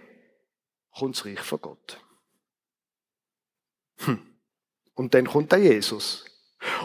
kommt 0.96 1.16
das 1.16 1.24
Reich 1.24 1.40
von 1.40 1.60
Gott. 1.60 1.98
Hm. 3.98 4.20
Und 4.94 5.14
dann 5.14 5.26
kommt 5.26 5.52
der 5.52 5.60
Jesus 5.60 6.24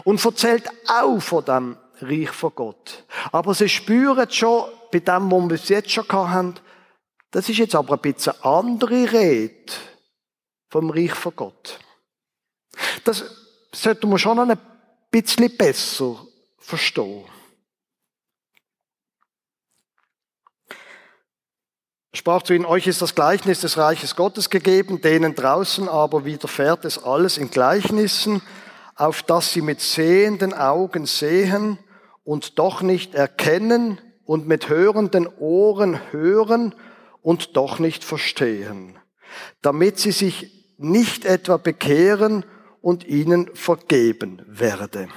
und 0.04 0.24
erzählt 0.24 0.68
auch 0.88 1.18
von 1.20 1.44
dem 1.44 1.76
Reich 2.00 2.30
von 2.30 2.54
Gott. 2.54 3.04
Aber 3.32 3.54
sie 3.54 3.68
spüren 3.68 4.30
schon 4.30 4.70
bei 4.90 5.00
dem, 5.00 5.30
was 5.30 5.40
wir 5.42 5.48
bis 5.48 5.68
jetzt 5.68 5.90
schon 5.90 6.08
haben, 6.08 6.54
das 7.30 7.48
ist 7.48 7.58
jetzt 7.58 7.74
aber 7.74 7.94
ein 7.94 8.00
bisschen 8.00 8.34
andere 8.42 9.12
Rede 9.12 9.72
vom 10.68 10.90
Reich 10.90 11.14
von 11.14 11.34
Gott. 11.36 11.78
Das 13.04 13.24
sollte 13.72 14.06
man 14.06 14.18
schon 14.18 14.38
ein 14.38 14.58
bisschen 15.10 15.56
besser 15.56 16.16
verstehen. 16.58 17.24
Er 22.12 22.16
sprach 22.16 22.42
zu 22.42 22.54
ihnen, 22.54 22.66
euch 22.66 22.88
ist 22.88 23.02
das 23.02 23.14
Gleichnis 23.14 23.60
des 23.60 23.78
Reiches 23.78 24.16
Gottes 24.16 24.50
gegeben, 24.50 25.00
denen 25.00 25.36
draußen 25.36 25.88
aber 25.88 26.24
widerfährt 26.24 26.84
es 26.84 27.02
alles 27.02 27.38
in 27.38 27.50
Gleichnissen, 27.50 28.42
auf 28.96 29.22
dass 29.22 29.52
sie 29.52 29.62
mit 29.62 29.80
sehenden 29.80 30.52
Augen 30.52 31.06
sehen 31.06 31.78
und 32.24 32.58
doch 32.58 32.82
nicht 32.82 33.14
erkennen 33.14 34.00
und 34.24 34.46
mit 34.46 34.68
hörenden 34.68 35.28
Ohren 35.38 36.00
hören 36.12 36.74
und 37.22 37.56
doch 37.56 37.78
nicht 37.78 38.04
verstehen, 38.04 38.98
damit 39.62 39.98
sie 39.98 40.12
sich 40.12 40.74
nicht 40.78 41.24
etwa 41.24 41.58
bekehren 41.58 42.44
und 42.80 43.04
ihnen 43.04 43.54
vergeben 43.54 44.42
werde. 44.46 45.08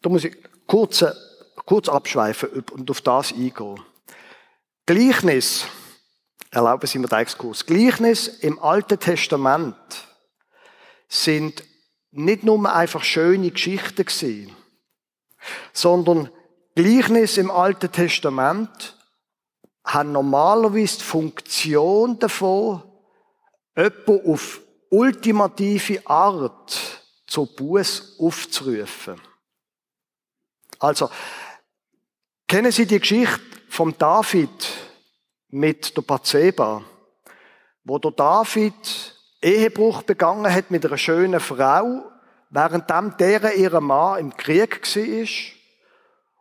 Da 0.00 0.10
muss 0.10 0.24
ich 0.24 0.36
kurz, 0.66 1.04
kurz 1.64 1.88
abschweifen 1.88 2.64
und 2.72 2.90
auf 2.90 3.00
das 3.00 3.32
eingehen. 3.32 3.80
Gleichnis, 4.86 5.66
erlauben 6.50 6.86
Sie 6.86 6.98
mir 6.98 7.08
den 7.08 7.18
Exkurs, 7.18 7.66
Gleichnis 7.66 8.28
im 8.28 8.58
Alten 8.58 8.98
Testament 8.98 9.76
sind 11.08 11.64
nicht 12.10 12.44
nur 12.44 12.72
einfach 12.72 13.02
schöne 13.02 13.50
Geschichten 13.50 14.04
gewesen, 14.04 14.56
sondern 15.72 16.30
Gleichnis 16.74 17.38
im 17.38 17.50
Alten 17.50 17.90
Testament 17.90 18.96
haben 19.84 20.12
normalerweise 20.12 20.98
die 20.98 21.04
Funktion 21.04 22.18
davon, 22.18 22.82
jemanden 23.76 24.32
auf 24.32 24.60
ultimative 24.90 26.06
Art 26.06 27.02
zur 27.26 27.46
Buß 27.46 28.16
aufzurufen. 28.18 29.20
Also, 30.78 31.10
kennen 32.46 32.72
Sie 32.72 32.86
die 32.86 33.00
Geschichte 33.00 33.40
vom 33.68 33.96
David 33.98 34.50
mit 35.50 35.96
der 35.96 36.02
Bathseba, 36.02 36.82
wo 37.84 37.98
der 37.98 38.12
David 38.12 39.14
Ehebruch 39.40 40.02
begangen 40.02 40.52
hat 40.52 40.70
mit 40.70 40.84
einer 40.84 40.98
schönen 40.98 41.40
Frau, 41.40 42.02
währenddem 42.50 43.16
deren 43.18 43.58
ihr 43.58 43.80
Mann 43.80 44.18
im 44.18 44.36
Krieg 44.36 44.82
war. 44.82 45.28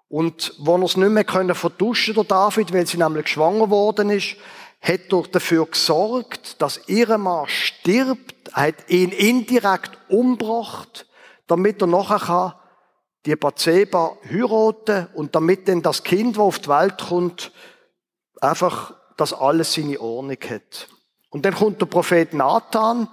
Und 0.10 0.54
wo 0.58 0.78
er 0.78 0.84
es 0.84 0.96
nicht 0.96 1.10
mehr 1.10 1.26
können 1.26 1.54
vertuschen 1.54 2.16
der 2.16 2.24
David, 2.24 2.74
weil 2.74 2.88
sie 2.88 2.98
nämlich 2.98 3.28
schwanger 3.28 3.70
worden 3.70 4.10
ist, 4.10 4.38
hat 4.82 5.12
er 5.12 5.24
dafür 5.32 5.66
gesorgt, 5.66 6.62
dass 6.62 6.82
ihr 6.88 7.18
Mann 7.18 7.48
stirbt, 7.48 8.54
hat 8.54 8.90
ihn 8.90 9.12
indirekt 9.12 9.98
umgebracht, 10.10 11.08
damit 11.48 11.82
er 11.82 11.88
nachher 11.88 12.20
kann 12.20 12.54
die 13.28 13.36
Bathseba 13.36 14.18
heiraten 14.30 15.08
und 15.14 15.36
damit 15.36 15.68
dann 15.68 15.82
das 15.82 16.04
Kind, 16.04 16.38
das 16.38 16.42
auf 16.42 16.60
die 16.60 16.70
Welt 16.70 16.98
kommt, 17.10 17.52
einfach 18.40 18.94
das 19.18 19.34
alles 19.34 19.74
seine 19.74 20.00
Ordnung 20.00 20.38
hat. 20.50 20.88
Und 21.30 21.44
dann 21.44 21.54
kommt 21.54 21.82
der 21.82 21.88
Prophet 21.88 22.34
Nathan 22.34 23.10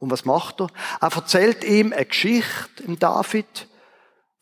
und 0.00 0.10
was 0.10 0.24
macht 0.24 0.60
er? 0.60 0.68
Er 1.00 1.12
erzählt 1.12 1.62
ihm 1.64 1.92
eine 1.92 2.04
Geschichte 2.04 2.82
im 2.84 2.98
David 2.98 3.68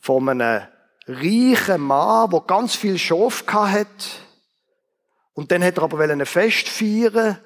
von 0.01 0.29
einem 0.29 0.63
reichen 1.07 1.83
Mann, 1.83 2.31
der 2.31 2.41
ganz 2.41 2.75
viel 2.75 2.99
Schof 2.99 3.45
hat. 3.47 3.87
Und 5.35 5.51
dann 5.51 5.63
hat 5.63 5.77
er 5.77 5.83
aber 5.83 6.01
ein 6.01 6.25
Fest 6.27 6.69
feiern 6.69 7.39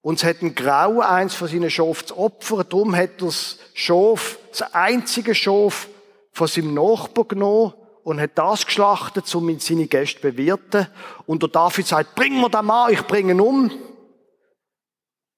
und 0.00 0.18
es 0.18 0.24
hat 0.24 0.42
ein 0.42 0.54
Grau, 0.54 1.00
eins 1.00 1.34
von 1.34 1.48
seinen 1.48 1.70
Schof 1.70 2.06
zu 2.06 2.16
opfern. 2.16 2.64
Darum 2.68 2.96
hat 2.96 3.20
er 3.20 3.26
das 3.26 3.58
Schof, 3.74 4.38
das 4.50 4.74
einzige 4.74 5.34
Schof 5.34 5.88
von 6.32 6.48
seinem 6.48 6.74
Nachbar 6.74 7.24
genommen 7.24 7.74
und 8.04 8.20
hat 8.20 8.32
das 8.36 8.66
geschlachtet, 8.66 9.32
um 9.34 9.58
seine 9.60 9.86
Gäste 9.86 10.20
zu 10.20 10.22
bewirten. 10.22 10.88
Und 11.26 11.42
der 11.42 11.50
David 11.50 11.86
sagt, 11.86 12.14
bring 12.14 12.40
mir 12.40 12.50
den 12.50 12.64
Mann, 12.64 12.92
ich 12.92 13.02
bringe 13.02 13.32
ihn 13.32 13.40
um. 13.40 13.70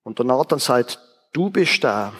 Und 0.02 0.18
der 0.18 0.26
Nathan 0.26 0.58
sagt, 0.58 0.98
du 1.32 1.50
bist 1.50 1.82
der. 1.82 2.12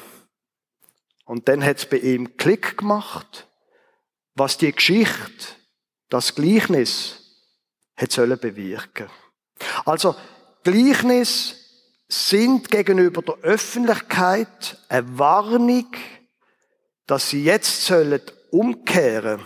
Und 1.24 1.48
dann 1.48 1.64
hat 1.64 1.78
es 1.78 1.86
bei 1.86 1.98
ihm 1.98 2.36
Klick 2.36 2.78
gemacht, 2.78 3.46
was 4.34 4.58
die 4.58 4.72
Geschichte, 4.72 5.54
das 6.10 6.34
Gleichnis, 6.34 7.20
hat 7.96 8.12
sollen 8.12 8.38
bewirken. 8.38 9.08
Also, 9.84 10.14
Gleichnis 10.62 11.56
sind 12.08 12.70
gegenüber 12.70 13.22
der 13.22 13.36
Öffentlichkeit 13.42 14.78
eine 14.88 15.18
Warnung, 15.18 15.88
dass 17.06 17.30
sie 17.30 17.44
jetzt 17.44 17.84
sollen 17.84 18.20
umkehren. 18.50 19.40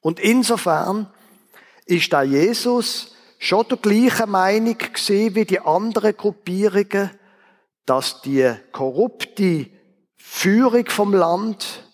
Und 0.00 0.20
insofern 0.20 1.12
ist 1.86 2.12
da 2.12 2.22
Jesus 2.22 3.14
schon 3.38 3.66
der 3.68 3.78
gleichen 3.78 4.30
Meinung 4.30 4.76
gesehen 4.78 5.34
wie 5.34 5.44
die 5.44 5.60
anderen 5.60 6.16
Gruppierungen, 6.16 7.10
dass 7.86 8.20
die 8.22 8.52
korrupte 8.72 9.66
Führung 10.16 10.86
vom 10.86 11.14
Land, 11.14 11.84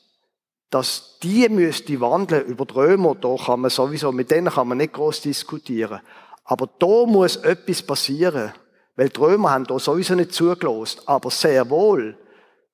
dass 0.71 1.19
die 1.23 1.49
müsste 1.49 2.01
wandeln 2.01 2.47
über 2.47 2.67
die 2.67 2.75
Römer, 2.75 3.15
da 3.15 3.37
kann 3.37 3.61
man 3.61 3.71
sowieso, 3.71 4.11
mit 4.11 4.31
denen 4.31 4.53
kann 4.53 4.67
man 4.67 4.79
nicht 4.79 4.95
groß 4.95 5.21
diskutieren. 5.21 6.01
Aber 6.45 6.69
da 6.79 7.07
muss 7.07 7.37
etwas 7.37 7.83
passieren. 7.83 8.53
Weil 8.97 9.09
die 9.09 9.19
Römer 9.19 9.51
haben 9.51 9.67
da 9.67 9.79
sowieso 9.79 10.15
nicht 10.15 10.33
zugelost, 10.33 11.09
aber 11.09 11.31
sehr 11.31 11.69
wohl 11.71 12.17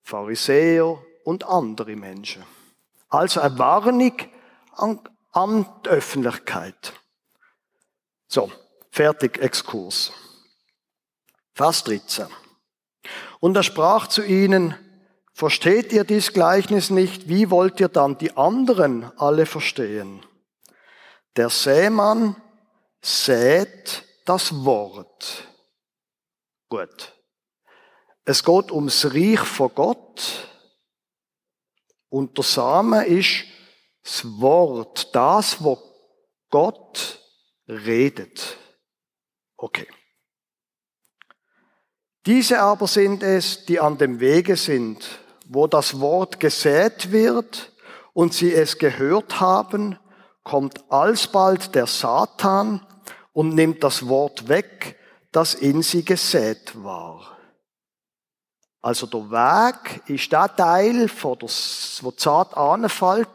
Pharisäer 0.03 0.99
und 1.25 1.45
andere 1.45 1.97
Menschen. 1.97 2.45
Also 3.09 3.41
eine 3.41 3.59
Warnung 3.59 4.13
an, 4.77 5.01
an 5.33 5.67
die 5.85 5.89
Öffentlichkeit. 5.89 6.93
So, 8.27 8.51
fertig, 8.91 9.39
Exkurs. 9.39 10.13
Vers 11.55 11.85
13. 11.85 12.27
Und 13.41 13.57
er 13.57 13.63
sprach 13.63 14.07
zu 14.07 14.23
ihnen, 14.23 14.75
versteht 15.33 15.93
ihr 15.93 16.05
dies 16.05 16.33
Gleichnis 16.33 16.91
nicht, 16.91 17.29
wie 17.29 17.51
wollt 17.51 17.81
ihr 17.81 17.89
dann 17.89 18.19
die 18.19 18.37
anderen 18.37 19.11
alle 19.19 19.47
verstehen? 19.47 20.25
Der 21.37 21.49
Sämann 21.51 22.37
sät 23.01 24.05
das 24.25 24.65
Wort. 24.65 25.49
Gut. 26.69 27.13
Es 28.25 28.45
geht 28.45 28.71
ums 28.71 29.07
Reich 29.07 29.41
von 29.41 29.75
Gott. 29.75 30.49
Und 32.09 32.37
der 32.37 32.45
Same 32.45 33.07
ist 33.07 33.45
das 34.03 34.25
Wort, 34.41 35.15
das, 35.15 35.63
wo 35.63 35.79
Gott 36.51 37.21
redet. 37.69 38.57
Okay. 39.57 39.87
Diese 42.27 42.61
aber 42.61 42.87
sind 42.87 43.23
es, 43.23 43.65
die 43.65 43.81
an 43.81 43.99
dem 43.99 44.21
Wege 44.21 44.57
sind, 44.57 45.21
wo 45.47 45.67
das 45.67 46.01
Wort 46.01 46.39
gesät 46.39 47.13
wird 47.13 47.73
und 48.13 48.35
sie 48.35 48.53
es 48.53 48.79
gehört 48.79 49.41
haben, 49.41 49.99
kommt 50.43 50.91
alsbald 50.91 51.75
der 51.75 51.87
Satan 51.87 52.87
und 53.41 53.55
nimmt 53.55 53.83
das 53.83 54.07
Wort 54.07 54.49
weg, 54.49 54.99
das 55.33 55.55
in 55.55 55.81
sie 55.81 56.05
gesät 56.05 56.73
war. 56.85 57.39
Also 58.83 59.07
der 59.07 59.31
Weg 59.31 60.03
ist 60.11 60.31
der 60.31 60.55
Teil, 60.55 61.11
wo 61.23 61.37
die 61.37 61.47
Saat 62.21 62.55
anfällt, 62.55 63.31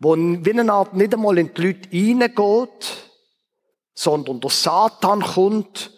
wo 0.00 0.16
wie 0.16 0.50
eine 0.50 0.72
Art 0.72 0.94
nicht 0.94 1.14
einmal 1.14 1.38
in 1.38 1.54
die 1.54 1.62
Leute 1.62 1.88
reingeht, 1.92 3.10
sondern 3.94 4.40
der 4.40 4.50
Satan 4.50 5.22
kommt 5.22 5.92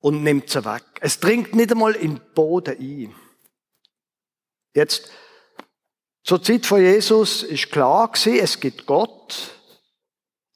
und 0.00 0.22
nimmt 0.22 0.50
sie 0.50 0.62
weg. 0.66 0.84
Es 1.00 1.18
dringt 1.18 1.54
nicht 1.54 1.72
einmal 1.72 1.94
in 1.94 2.16
den 2.16 2.34
Boden 2.34 2.76
ein. 2.78 3.14
Jetzt, 4.74 5.10
zur 6.22 6.42
Zeit 6.42 6.66
von 6.66 6.82
Jesus 6.82 7.42
ist 7.42 7.70
klar 7.70 8.12
gewesen, 8.12 8.38
es 8.38 8.60
gibt 8.60 8.84
Gott 8.84 9.56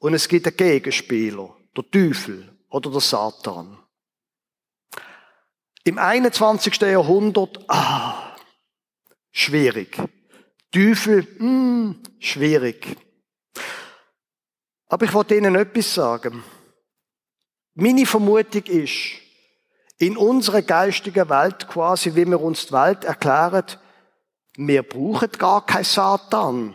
und 0.00 0.12
es 0.12 0.28
gibt 0.28 0.46
einen 0.46 0.56
Gegenspieler, 0.58 1.56
der 1.80 1.90
Teufel 1.90 2.48
oder 2.68 2.90
der 2.90 3.00
Satan. 3.00 3.78
Im 5.84 5.98
21. 5.98 6.80
Jahrhundert, 6.82 7.58
ah, 7.68 8.36
schwierig. 9.30 9.96
Teufel, 10.72 11.26
hm, 11.38 12.02
schwierig. 12.18 12.96
Aber 14.88 15.04
ich 15.04 15.12
wollte 15.14 15.36
Ihnen 15.36 15.54
etwas 15.54 15.94
sagen. 15.94 16.44
Meine 17.74 18.06
Vermutung 18.06 18.64
ist, 18.64 19.20
in 19.98 20.16
unserer 20.16 20.62
geistigen 20.62 21.28
Welt 21.28 21.68
quasi, 21.68 22.14
wie 22.14 22.26
wir 22.26 22.40
uns 22.40 22.66
die 22.66 22.72
Welt 22.72 23.04
erklären, 23.04 23.64
wir 24.56 24.82
brauchen 24.82 25.30
gar 25.32 25.64
keinen 25.64 25.84
Satan, 25.84 26.74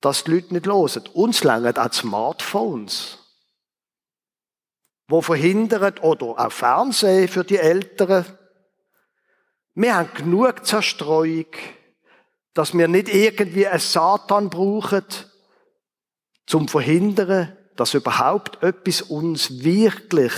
dass 0.00 0.24
die 0.24 0.32
Leute 0.32 0.54
nicht 0.54 0.66
hören. 0.66 1.04
Uns 1.12 1.44
längern 1.44 1.76
auch 1.76 1.92
Smartphones 1.92 3.18
wo 5.08 5.20
verhindert 5.20 6.02
oder 6.02 6.26
auch 6.26 6.52
Fernsehen 6.52 7.28
für 7.28 7.44
die 7.44 7.58
Älteren. 7.58 8.24
Wir 9.74 9.96
haben 9.96 10.12
genug 10.14 10.66
Zerstreuung, 10.66 11.46
dass 12.54 12.76
wir 12.76 12.88
nicht 12.88 13.08
irgendwie 13.08 13.66
einen 13.66 13.78
Satan 13.78 14.50
brauchen, 14.50 15.04
zum 16.46 16.68
verhindern, 16.68 17.56
dass 17.76 17.94
überhaupt 17.94 18.62
etwas 18.62 19.02
uns 19.02 19.62
wirklich 19.62 20.32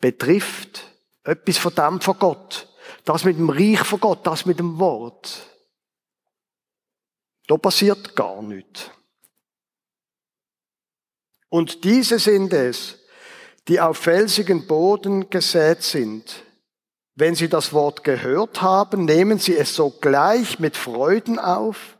betrifft. 0.00 0.84
Etwas 1.24 1.58
von 1.58 1.74
dem 1.74 2.00
von 2.00 2.18
Gott. 2.18 2.68
Das 3.04 3.24
mit 3.24 3.38
dem 3.38 3.50
Reich 3.50 3.80
von 3.80 4.00
Gott, 4.00 4.26
das 4.26 4.46
mit 4.46 4.58
dem 4.58 4.78
Wort. 4.78 5.46
Da 7.46 7.56
passiert 7.56 8.14
gar 8.14 8.42
nichts. 8.42 8.90
Und 11.48 11.84
diese 11.84 12.18
sind 12.18 12.52
es, 12.52 12.99
die 13.68 13.80
auf 13.80 13.98
felsigen 13.98 14.66
Boden 14.66 15.30
gesät 15.30 15.82
sind. 15.82 16.44
Wenn 17.14 17.34
sie 17.34 17.48
das 17.48 17.72
Wort 17.72 18.04
gehört 18.04 18.62
haben, 18.62 19.04
nehmen 19.04 19.38
sie 19.38 19.56
es 19.56 19.74
sogleich 19.74 20.58
mit 20.58 20.76
Freuden 20.76 21.38
auf, 21.38 21.98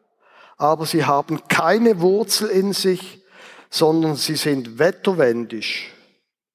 aber 0.56 0.86
sie 0.86 1.04
haben 1.04 1.46
keine 1.48 2.00
Wurzel 2.00 2.48
in 2.48 2.72
sich, 2.72 3.22
sondern 3.68 4.16
sie 4.16 4.36
sind 4.36 4.78
wetterwendisch. 4.78 5.92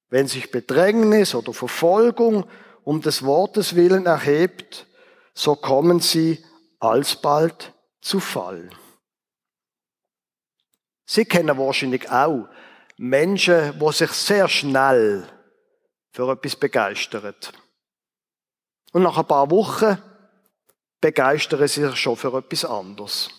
Wenn 0.08 0.28
sich 0.28 0.50
Bedrängnis 0.50 1.34
oder 1.34 1.52
Verfolgung 1.52 2.44
um 2.84 3.00
des 3.00 3.24
Wortes 3.24 3.74
willen 3.74 4.06
erhebt, 4.06 4.86
so 5.34 5.56
kommen 5.56 6.00
sie 6.00 6.44
alsbald 6.78 7.72
zu 8.00 8.20
Fall. 8.20 8.70
Sie 11.04 11.24
kennen 11.24 11.56
wahrscheinlich 11.58 12.10
auch 12.10 12.48
Menschen, 12.98 13.78
die 13.78 13.92
sich 13.92 14.10
sehr 14.12 14.48
schnell 14.48 15.28
für 16.12 16.30
etwas 16.30 16.56
begeistern. 16.56 17.34
Und 18.92 19.02
nach 19.02 19.18
ein 19.18 19.26
paar 19.26 19.50
Wochen 19.50 19.98
begeistern 21.00 21.68
sie 21.68 21.86
sich 21.86 21.96
schon 21.96 22.16
für 22.16 22.36
etwas 22.36 22.64
anderes. 22.64 23.30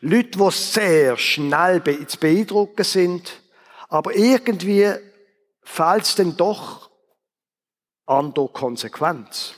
Leute, 0.00 0.38
die 0.38 0.50
sehr 0.50 1.16
schnell 1.16 2.06
zu 2.06 2.18
beeindrucken 2.18 2.84
sind, 2.84 3.42
aber 3.88 4.14
irgendwie 4.14 4.90
fehlt 5.62 6.02
es 6.02 6.14
dann 6.14 6.36
doch 6.36 6.90
an 8.06 8.32
der 8.32 8.48
Konsequenz. 8.48 9.54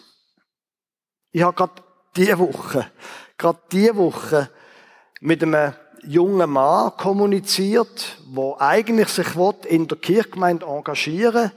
Ich 1.31 1.43
habe 1.43 1.57
gerade 1.57 1.83
diese 2.17 2.39
Woche, 2.39 2.91
gerade 3.39 3.61
diese 3.71 3.97
Woche 3.97 4.51
mit 5.21 5.43
einem 5.43 5.75
jungen 6.03 6.51
Mann 6.51 6.93
kommuniziert, 6.97 8.17
wo 8.27 8.57
eigentlich 8.59 9.09
sich 9.09 9.27
in 9.67 9.89
der 9.89 9.99
Kirchgemeinde 9.99 10.67
engagieren 10.67 11.53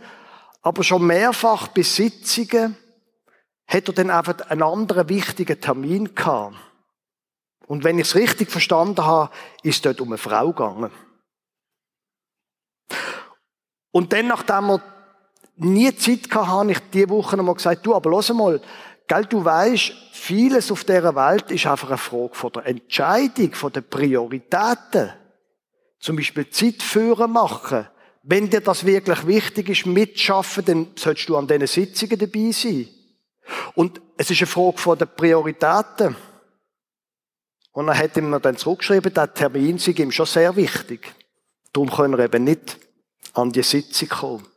aber 0.63 0.83
schon 0.83 1.05
mehrfach 1.05 1.67
bei 1.67 1.83
Sitzungen 1.83 2.77
hat 3.67 3.87
er 3.87 3.93
dann 3.93 4.09
einfach 4.09 4.39
einen 4.49 4.63
anderen 4.63 5.09
wichtigen 5.09 5.59
Termin 5.59 6.15
gehabt. 6.15 6.55
Und 7.67 7.83
wenn 7.83 7.99
ich 7.99 8.07
es 8.07 8.15
richtig 8.15 8.49
verstanden 8.49 9.05
habe, 9.05 9.31
ist 9.61 9.85
dort 9.85 9.99
um 10.01 10.07
eine 10.09 10.17
Frau 10.17 10.47
gegangen. 10.47 10.91
Und 13.91 14.13
dann, 14.13 14.27
nachdem 14.27 14.69
er 14.69 14.81
nie 15.57 15.95
Zeit 15.95 16.33
hatte, 16.33 16.47
habe 16.47 16.71
ich 16.71 16.79
diese 16.91 17.09
Woche 17.09 17.37
noch 17.37 17.43
mal 17.43 17.55
gesagt, 17.55 17.85
du, 17.85 17.93
aber 17.93 18.09
los 18.09 18.33
mal, 18.33 18.61
Gell, 19.07 19.25
du 19.25 19.43
weißt, 19.43 19.93
vieles 20.13 20.71
auf 20.71 20.83
dieser 20.83 21.15
Welt 21.15 21.51
ist 21.51 21.65
einfach 21.65 21.89
eine 21.89 21.97
Frage 21.97 22.33
von 22.33 22.51
der 22.53 22.65
Entscheidung, 22.67 23.53
von 23.53 23.71
den 23.73 23.83
Prioritäten. 23.83 25.11
Zum 25.99 26.15
Beispiel 26.15 26.49
Zeit 26.49 26.81
führen 26.81 27.31
machen. 27.31 27.87
Wenn 28.23 28.49
dir 28.49 28.61
das 28.61 28.85
wirklich 28.85 29.27
wichtig 29.27 29.69
ist, 29.69 29.85
mitschaffen, 29.85 30.63
dann 30.65 30.87
solltest 30.95 31.27
du 31.27 31.35
an 31.35 31.47
diesen 31.47 31.67
Sitzungen 31.67 32.17
dabei 32.17 32.51
sein. 32.51 32.87
Und 33.75 34.01
es 34.17 34.31
ist 34.31 34.39
eine 34.39 34.47
Frage 34.47 34.77
von 34.77 34.97
den 34.97 35.09
Prioritäten. 35.09 36.15
Und 37.73 37.87
er 37.87 37.97
hat 37.97 38.15
ihm 38.15 38.39
dann 38.41 38.55
zurückgeschrieben, 38.55 39.13
der 39.13 39.33
Termin 39.33 39.77
sei 39.77 39.91
ihm 39.91 40.11
schon 40.11 40.25
sehr 40.25 40.55
wichtig. 40.55 41.13
Darum 41.73 41.89
können 41.91 42.17
wir 42.17 42.23
eben 42.23 42.43
nicht 42.43 42.77
an 43.33 43.51
die 43.51 43.63
Sitzung 43.63 44.09
kommen. 44.09 44.47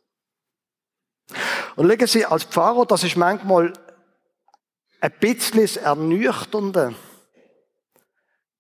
Und 1.74 1.88
schauen 1.88 2.06
Sie, 2.06 2.24
als 2.24 2.44
Pfarrer, 2.44 2.86
das 2.86 3.04
ist 3.04 3.16
manchmal 3.16 3.72
ein 5.06 5.20
bisschen 5.20 5.60
das 5.60 5.76
Ernüchternde. 5.76 6.94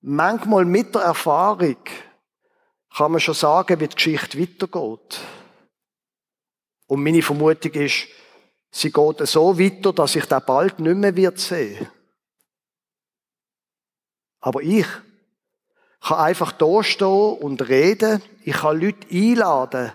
Manchmal 0.00 0.64
mit 0.64 0.94
der 0.94 1.02
Erfahrung 1.02 1.76
kann 2.94 3.10
man 3.10 3.20
schon 3.20 3.34
sagen, 3.34 3.80
wie 3.80 3.88
die 3.88 3.96
Geschichte 3.96 4.40
weitergeht. 4.40 5.20
Und 6.86 7.02
meine 7.02 7.22
Vermutung 7.22 7.72
ist, 7.72 8.06
sie 8.70 8.92
geht 8.92 9.26
so 9.26 9.58
weiter, 9.58 9.92
dass 9.92 10.14
ich 10.14 10.24
da 10.26 10.38
bald 10.38 10.78
nicht 10.78 10.96
mehr 10.96 11.16
wird 11.16 11.40
sehen. 11.40 11.88
Aber 14.38 14.62
ich 14.62 14.86
kann 16.00 16.18
einfach 16.18 16.52
da 16.52 16.84
stehen 16.84 17.38
und 17.38 17.68
reden. 17.68 18.22
Ich 18.44 18.54
kann 18.54 18.80
Leute 18.80 19.08
einladen 19.10 19.90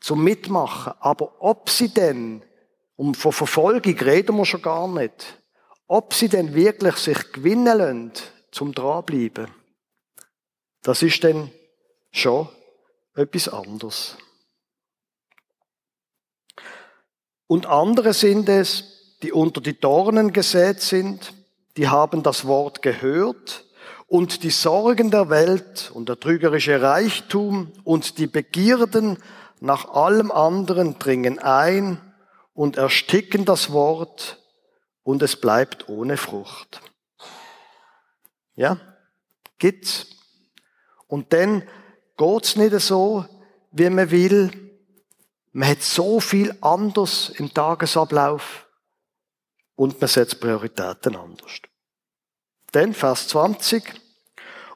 zum 0.00 0.24
Mitmachen. 0.24 0.94
Aber 1.00 1.34
ob 1.42 1.68
sie 1.68 1.90
denn, 1.90 2.42
um 2.96 3.14
von 3.14 3.32
Verfolgung 3.32 3.98
reden 3.98 4.38
wir 4.38 4.46
schon 4.46 4.62
gar 4.62 4.88
nicht, 4.88 5.41
ob 5.92 6.14
sie 6.14 6.30
denn 6.30 6.54
wirklich 6.54 6.96
sich 6.96 7.32
gewinnen 7.32 7.76
lassen, 7.76 8.12
zum 8.50 8.72
dranbleiben, 8.72 9.48
das 10.80 11.02
ist 11.02 11.22
dann 11.22 11.50
schon 12.10 12.48
etwas 13.14 13.50
anderes. 13.50 14.16
Und 17.46 17.66
andere 17.66 18.14
sind 18.14 18.48
es, 18.48 19.18
die 19.22 19.32
unter 19.32 19.60
die 19.60 19.78
Dornen 19.78 20.32
gesät 20.32 20.80
sind, 20.80 21.34
die 21.76 21.88
haben 21.88 22.22
das 22.22 22.46
Wort 22.46 22.80
gehört 22.80 23.66
und 24.06 24.44
die 24.44 24.50
Sorgen 24.50 25.10
der 25.10 25.28
Welt 25.28 25.90
und 25.92 26.08
der 26.08 26.18
trügerische 26.18 26.80
Reichtum 26.80 27.70
und 27.84 28.16
die 28.16 28.28
Begierden 28.28 29.18
nach 29.60 29.90
allem 29.90 30.30
anderen 30.30 30.98
dringen 30.98 31.38
ein 31.38 32.00
und 32.54 32.78
ersticken 32.78 33.44
das 33.44 33.72
Wort 33.72 34.41
und 35.02 35.22
es 35.22 35.36
bleibt 35.36 35.88
ohne 35.88 36.16
Frucht. 36.16 36.80
Ja, 38.54 38.78
gibt's. 39.58 40.06
Und 41.06 41.32
dann 41.32 41.68
geht's 42.16 42.56
nicht 42.56 42.78
so, 42.80 43.24
wie 43.70 43.90
man 43.90 44.10
will. 44.10 44.50
Man 45.52 45.68
hat 45.68 45.82
so 45.82 46.20
viel 46.20 46.56
anders 46.60 47.30
im 47.36 47.52
Tagesablauf 47.52 48.66
und 49.74 50.00
man 50.00 50.08
setzt 50.08 50.40
Prioritäten 50.40 51.16
anders. 51.16 51.60
Denn 52.72 52.94
Vers 52.94 53.28
20. 53.28 53.82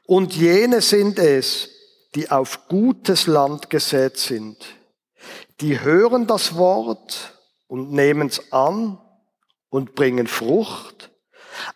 Und 0.06 0.34
jene 0.36 0.82
sind 0.82 1.18
es, 1.18 1.70
die 2.14 2.30
auf 2.30 2.68
gutes 2.68 3.26
Land 3.26 3.70
gesät 3.70 4.18
sind. 4.18 4.56
Die 5.60 5.80
hören 5.80 6.26
das 6.26 6.56
Wort 6.56 7.34
und 7.66 7.92
nehmen 7.92 8.28
es 8.28 8.52
an 8.52 8.98
und 9.68 9.94
bringen 9.94 10.26
Frucht. 10.26 11.10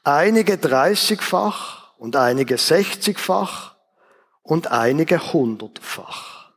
Einige 0.04 0.58
dreißigfach 0.58 1.96
und 1.98 2.16
einige 2.16 2.58
sechzigfach 2.58 3.76
und 4.42 4.68
einige 4.68 5.32
hundertfach. 5.32 6.52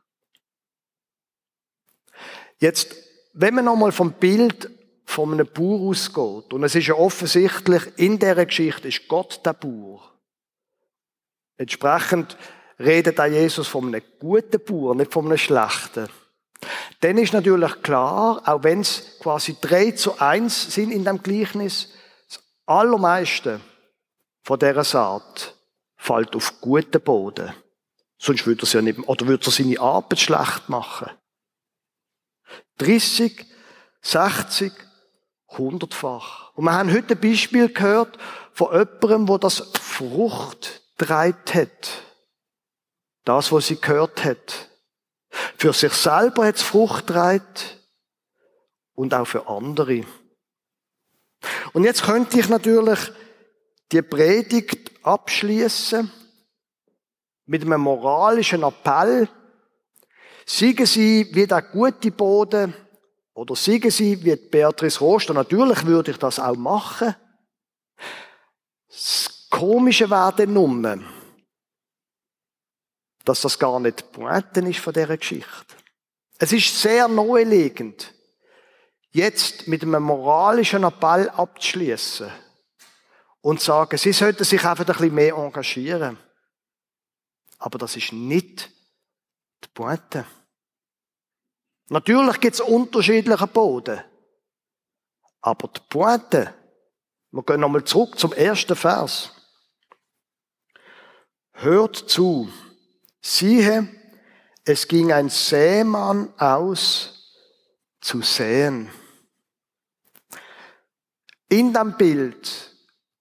Jetzt, 2.58 2.94
wenn 3.32 3.54
man 3.54 3.66
nochmal 3.66 3.92
vom 3.92 4.12
Bild 4.12 4.70
von 5.04 5.32
einem 5.32 5.46
Bauer 5.46 5.90
ausgeht, 5.90 6.52
und 6.52 6.64
es 6.64 6.74
ist 6.74 6.86
ja 6.86 6.94
offensichtlich, 6.94 7.82
in 7.96 8.18
dieser 8.18 8.46
Geschichte 8.46 8.88
ist 8.88 9.06
Gott 9.06 9.40
der 9.44 9.52
Bauer. 9.52 10.12
Entsprechend 11.56 12.36
redet 12.78 13.20
auch 13.20 13.26
Jesus 13.26 13.68
von 13.68 13.88
einem 13.88 14.02
guten 14.18 14.64
Bauer, 14.64 14.94
nicht 14.94 15.12
von 15.12 15.26
einem 15.26 15.38
schlechten. 15.38 16.08
Dann 17.04 17.18
ist 17.18 17.34
natürlich 17.34 17.82
klar, 17.82 18.40
auch 18.46 18.62
wenn 18.62 18.80
es 18.80 19.18
quasi 19.20 19.58
drei 19.60 19.90
zu 19.90 20.18
eins 20.20 20.72
sind 20.72 20.90
in 20.90 21.04
dem 21.04 21.22
Gleichnis, 21.22 21.90
das 22.26 22.42
allermeiste 22.64 23.60
von 24.42 24.58
dieser 24.58 24.84
Saat 24.84 25.54
fällt 25.98 26.34
auf 26.34 26.62
guten 26.62 27.02
Boden. 27.02 27.52
Sonst 28.16 28.46
würde 28.46 28.64
er 28.64 28.72
ja 28.72 28.80
nicht, 28.80 29.06
oder 29.06 29.26
würde 29.26 29.46
er 29.46 29.52
seine 29.52 29.78
Arbeit 29.78 30.18
schlecht 30.18 30.70
machen. 30.70 31.10
30, 32.78 33.48
60, 34.00 34.72
hundertfach. 35.48 36.54
Und 36.54 36.64
wir 36.64 36.72
haben 36.72 36.90
heute 36.90 37.16
ein 37.16 37.20
Beispiel 37.20 37.68
gehört 37.68 38.16
von 38.54 38.72
jemandem, 38.72 39.28
wo 39.28 39.36
das 39.36 39.58
Frucht 39.78 40.80
dreit 40.96 41.54
hat. 41.54 42.02
Das, 43.26 43.52
was 43.52 43.66
sie 43.66 43.78
gehört 43.78 44.24
hat. 44.24 44.70
Für 45.56 45.72
sich 45.72 45.92
selber 45.92 46.46
hat 46.46 46.56
es 46.56 46.62
Frucht 46.62 47.10
dreit 47.10 47.80
und 48.94 49.14
auch 49.14 49.26
für 49.26 49.48
andere. 49.48 50.04
Und 51.72 51.84
jetzt 51.84 52.02
könnte 52.04 52.38
ich 52.38 52.48
natürlich 52.48 52.98
die 53.92 54.02
Predigt 54.02 54.92
abschließen 55.02 56.10
mit 57.46 57.62
einem 57.62 57.80
moralischen 57.80 58.62
Appell. 58.62 59.28
Siegen 60.46 60.86
Sie 60.86 61.28
wie 61.32 61.46
der 61.46 61.62
gute 61.62 62.10
Boden 62.10 62.74
oder 63.34 63.56
siegen 63.56 63.90
Sie 63.90 64.22
wie 64.22 64.36
Beatrice 64.36 65.00
Roster. 65.00 65.34
Natürlich 65.34 65.84
würde 65.84 66.12
ich 66.12 66.18
das 66.18 66.38
auch 66.38 66.56
machen. 66.56 67.14
Das 68.88 69.46
Komische 69.50 70.08
wäre 70.10 70.46
nur, 70.46 70.98
dass 73.24 73.40
das 73.40 73.58
gar 73.58 73.80
nicht 73.80 74.00
die 74.00 74.04
Pointe 74.04 74.60
ist 74.60 74.80
von 74.80 74.92
dieser 74.92 75.16
Geschichte. 75.16 75.76
Es 76.38 76.52
ist 76.52 76.80
sehr 76.80 77.08
naheliegend, 77.08 78.12
jetzt 79.12 79.66
mit 79.68 79.82
einem 79.82 80.02
moralischen 80.02 80.84
Appell 80.84 81.30
abzuschließen 81.30 82.30
und 83.40 83.60
zu 83.60 83.66
sagen, 83.66 83.96
sie 83.96 84.12
sollten 84.12 84.44
sich 84.44 84.64
einfach 84.64 84.86
ein 84.86 84.94
bisschen 84.94 85.14
mehr 85.14 85.34
engagieren. 85.34 86.18
Aber 87.58 87.78
das 87.78 87.96
ist 87.96 88.12
nicht 88.12 88.70
die 89.62 89.68
Pointe. 89.72 90.26
Natürlich 91.88 92.40
gibt 92.40 92.54
es 92.54 92.60
unterschiedliche 92.60 93.46
Boden. 93.46 94.02
Aber 95.40 95.68
die 95.68 95.80
Pointe, 95.88 96.52
wir 97.30 97.42
gehen 97.42 97.60
nochmal 97.60 97.84
zurück 97.84 98.18
zum 98.18 98.32
ersten 98.32 98.76
Vers. 98.76 99.30
Hört 101.52 101.96
zu, 101.96 102.50
siehe, 103.24 103.88
es 104.64 104.86
ging 104.86 105.12
ein 105.12 105.30
Sämann 105.30 106.32
aus 106.38 107.40
zu 108.00 108.20
säen. 108.20 108.90
In 111.48 111.72
dem 111.72 111.96
Bild, 111.96 112.76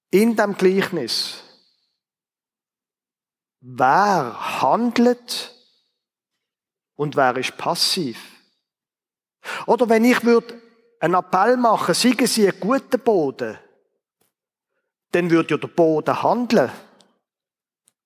in 0.10 0.36
dem 0.36 0.56
Gleichnis, 0.56 1.42
wer 3.62 4.62
handelt 4.62 5.54
und 6.96 7.16
wer 7.16 7.38
ist 7.38 7.58
passiv? 7.58 8.20
Oder 9.66 9.88
wenn 9.90 10.06
ich 10.06 10.24
würde 10.24 10.62
einen 11.00 11.16
Appell 11.16 11.58
machen, 11.58 11.94
seien 11.94 12.28
Sie 12.28 12.50
einen 12.50 12.60
guten 12.60 13.00
Boden, 13.00 13.58
dann 15.12 15.30
würde 15.30 15.56
ja 15.56 15.58
der 15.58 15.68
Boden 15.68 16.24
handeln. 16.24 16.72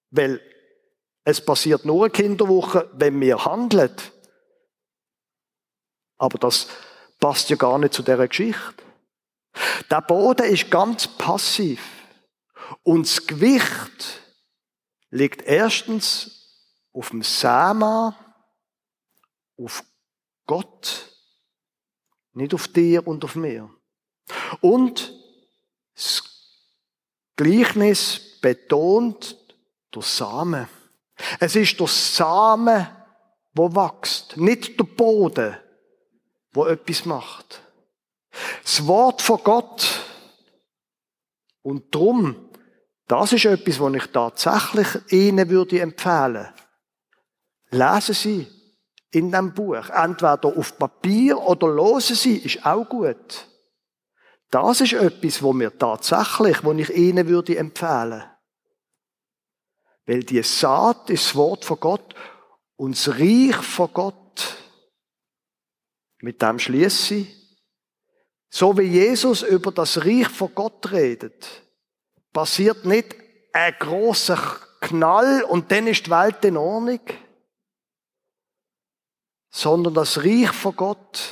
Weil 0.10 0.42
es 1.30 1.44
passiert 1.44 1.84
nur 1.84 2.06
eine 2.06 2.10
Kinderwoche, 2.10 2.90
wenn 2.94 3.20
wir 3.20 3.44
handeln. 3.44 3.94
Aber 6.18 6.38
das 6.38 6.70
passt 7.20 7.50
ja 7.50 7.58
gar 7.58 7.78
nicht 7.80 7.94
zu 7.94 8.02
dieser 8.02 8.30
Geschichte. 8.30 8.82
Der 9.92 10.00
Boden 10.00 10.46
ist 10.46 10.72
ganz 10.72 11.06
passiv. 11.06 11.82
Und 12.82 13.08
das 13.08 13.28
Gewicht 13.28 14.22
liegt 15.10 15.42
erstens 15.42 16.64
auf 16.94 17.10
dem 17.10 17.24
Sama, 17.24 18.16
auf 19.58 19.84
Gott 20.46 21.12
nicht 22.32 22.54
auf 22.54 22.70
dir 22.70 23.06
und 23.06 23.26
auf 23.26 23.36
mir. 23.36 23.70
Und 24.62 25.14
das 25.94 26.24
Gleichnis 27.36 28.40
betont 28.40 29.36
der 29.94 30.02
Samen. 30.04 30.70
Es 31.40 31.56
ist 31.56 31.80
der 31.80 31.88
Samen, 31.88 32.88
wo 33.54 33.74
wächst, 33.76 34.38
nicht 34.38 34.80
der 34.80 34.86
Boden, 34.86 35.58
wo 36.54 36.66
etwas 36.66 37.06
macht. 37.06 37.62
Das 38.64 38.86
Wort 38.86 39.22
von 39.22 39.40
Gott. 39.44 40.02
Und 41.64 41.94
drum, 41.94 42.50
das 43.08 43.34
ist 43.34 43.46
etwas, 43.46 43.80
was 43.80 43.94
ich 43.94 44.06
tatsächlich 44.08 44.88
Ihnen 45.12 45.50
würde 45.50 45.80
empfehlen. 45.80 46.48
Lesen 47.72 48.14
Sie 48.14 48.48
in 49.12 49.32
dem 49.32 49.54
Buch. 49.54 49.90
Entweder 49.90 50.46
auf 50.46 50.78
Papier 50.78 51.40
oder 51.40 51.68
losen 51.68 52.16
Sie, 52.16 52.38
ist 52.38 52.66
auch 52.66 52.88
gut. 52.88 53.48
Das 54.50 54.80
ist 54.82 54.94
etwas, 54.94 55.42
wo 55.42 55.52
mir 55.52 55.78
tatsächlich, 55.78 56.64
wo 56.64 56.72
ich 56.74 56.90
Ihnen 56.90 57.28
würde 57.28 57.58
empfehlen. 57.58 58.24
Weil 60.08 60.24
die 60.24 60.42
Saat 60.42 61.12
ist 61.12 61.26
das 61.26 61.36
Wort 61.36 61.66
von 61.66 61.80
Gott 61.80 62.16
und 62.76 62.96
das 62.96 63.10
Reich 63.10 63.56
von 63.58 63.94
Gott. 63.94 64.58
Mit 66.20 66.42
dem 66.42 66.58
schließe 66.58 67.16
ich. 67.16 67.36
So 68.50 68.76
wie 68.78 68.84
Jesus 68.84 69.44
über 69.44 69.72
das 69.72 70.04
Reich 70.04 70.30
von 70.30 70.56
Gott 70.56 70.92
redet, 70.92 71.62
passiert 72.34 72.86
nicht 72.86 73.16
ein 73.54 73.76
großer 73.78 74.38
Knall 74.82 75.44
und 75.44 75.72
dann 75.72 75.86
ist 75.86 76.08
die 76.08 76.12
Welt 76.12 76.44
in 76.46 76.58
Ordnung 76.58 77.02
sondern 79.58 79.96
das 79.96 80.20
Reich 80.20 80.52
von 80.52 80.76
Gott, 80.76 81.30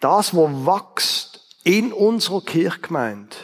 das, 0.00 0.34
wo 0.34 0.48
wächst 0.66 1.60
in 1.62 1.92
unserer 1.92 2.42
Kirchgemeinde, 2.42 3.36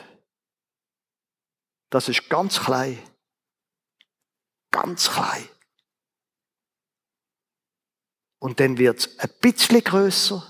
Das 1.91 2.09
ist 2.09 2.29
ganz 2.29 2.59
klein. 2.59 2.99
Ganz 4.73 5.09
klein. 5.09 5.49
Und 8.41 8.59
dann 8.59 8.77
wird's 8.77 9.21
ein 9.21 9.31
bisschen 9.41 9.85
größer 9.85 10.45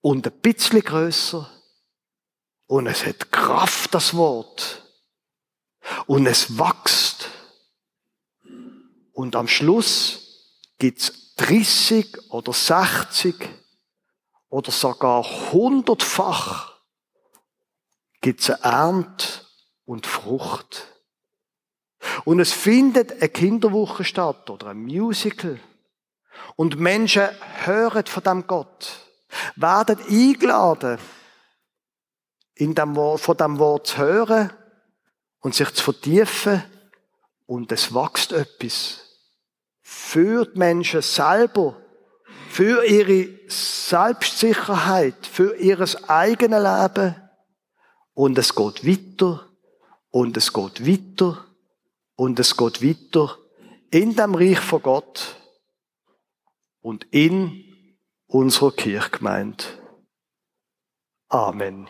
und 0.00 0.26
ein 0.26 0.40
bisschen 0.40 0.80
größer 0.80 1.48
und 2.66 2.88
es 2.88 3.06
hat 3.06 3.30
Kraft, 3.30 3.94
das 3.94 4.14
Wort. 4.14 4.82
Und 6.06 6.26
es 6.26 6.58
wächst. 6.58 7.30
Und 9.12 9.36
am 9.36 9.46
Schluss 9.46 10.50
gibt's 10.78 11.34
30 11.36 12.32
oder 12.32 12.52
60 12.52 13.36
oder 14.48 14.72
sogar 14.72 15.22
hundertfach 15.52 16.74
gibt's 18.20 18.48
eine 18.48 18.62
Ernte 18.62 19.26
und 19.84 20.06
Frucht. 20.06 20.93
Und 22.24 22.40
es 22.40 22.52
findet 22.52 23.12
eine 23.12 23.28
Kinderwoche 23.28 24.04
statt 24.04 24.48
oder 24.50 24.68
ein 24.68 24.82
Musical. 24.84 25.58
Und 26.56 26.78
Menschen 26.78 27.28
hören 27.64 28.06
von 28.06 28.22
dem 28.22 28.46
Gott, 28.46 28.98
werden 29.56 29.98
eingeladen, 30.08 30.98
in 32.54 32.74
dem 32.74 32.94
von 32.94 33.36
dem 33.36 33.58
Wort 33.58 33.88
zu 33.88 33.98
hören 33.98 34.52
und 35.40 35.54
sich 35.54 35.72
zu 35.74 35.84
vertiefen 35.84 36.62
und 37.46 37.72
es 37.72 37.94
wächst 37.94 38.32
etwas. 38.32 39.00
Für 39.82 40.46
die 40.46 40.58
Menschen 40.58 41.02
selber, 41.02 41.76
für 42.48 42.84
ihre 42.84 43.28
Selbstsicherheit, 43.48 45.26
für 45.26 45.56
ihr 45.56 45.78
eigenes 46.08 46.62
Leben. 46.62 47.16
Und 48.14 48.38
es 48.38 48.54
geht 48.54 48.86
weiter, 48.86 49.46
und 50.10 50.36
es 50.36 50.52
geht 50.52 50.86
weiter, 50.86 51.44
und 52.16 52.38
es 52.38 52.56
geht 52.56 52.82
weiter 52.82 53.38
in 53.90 54.14
dem 54.16 54.34
Reich 54.34 54.60
von 54.60 54.82
Gott 54.82 55.36
und 56.80 57.06
in 57.10 57.64
unserer 58.26 58.72
Kirchgemeinde. 58.72 59.64
Amen. 61.28 61.88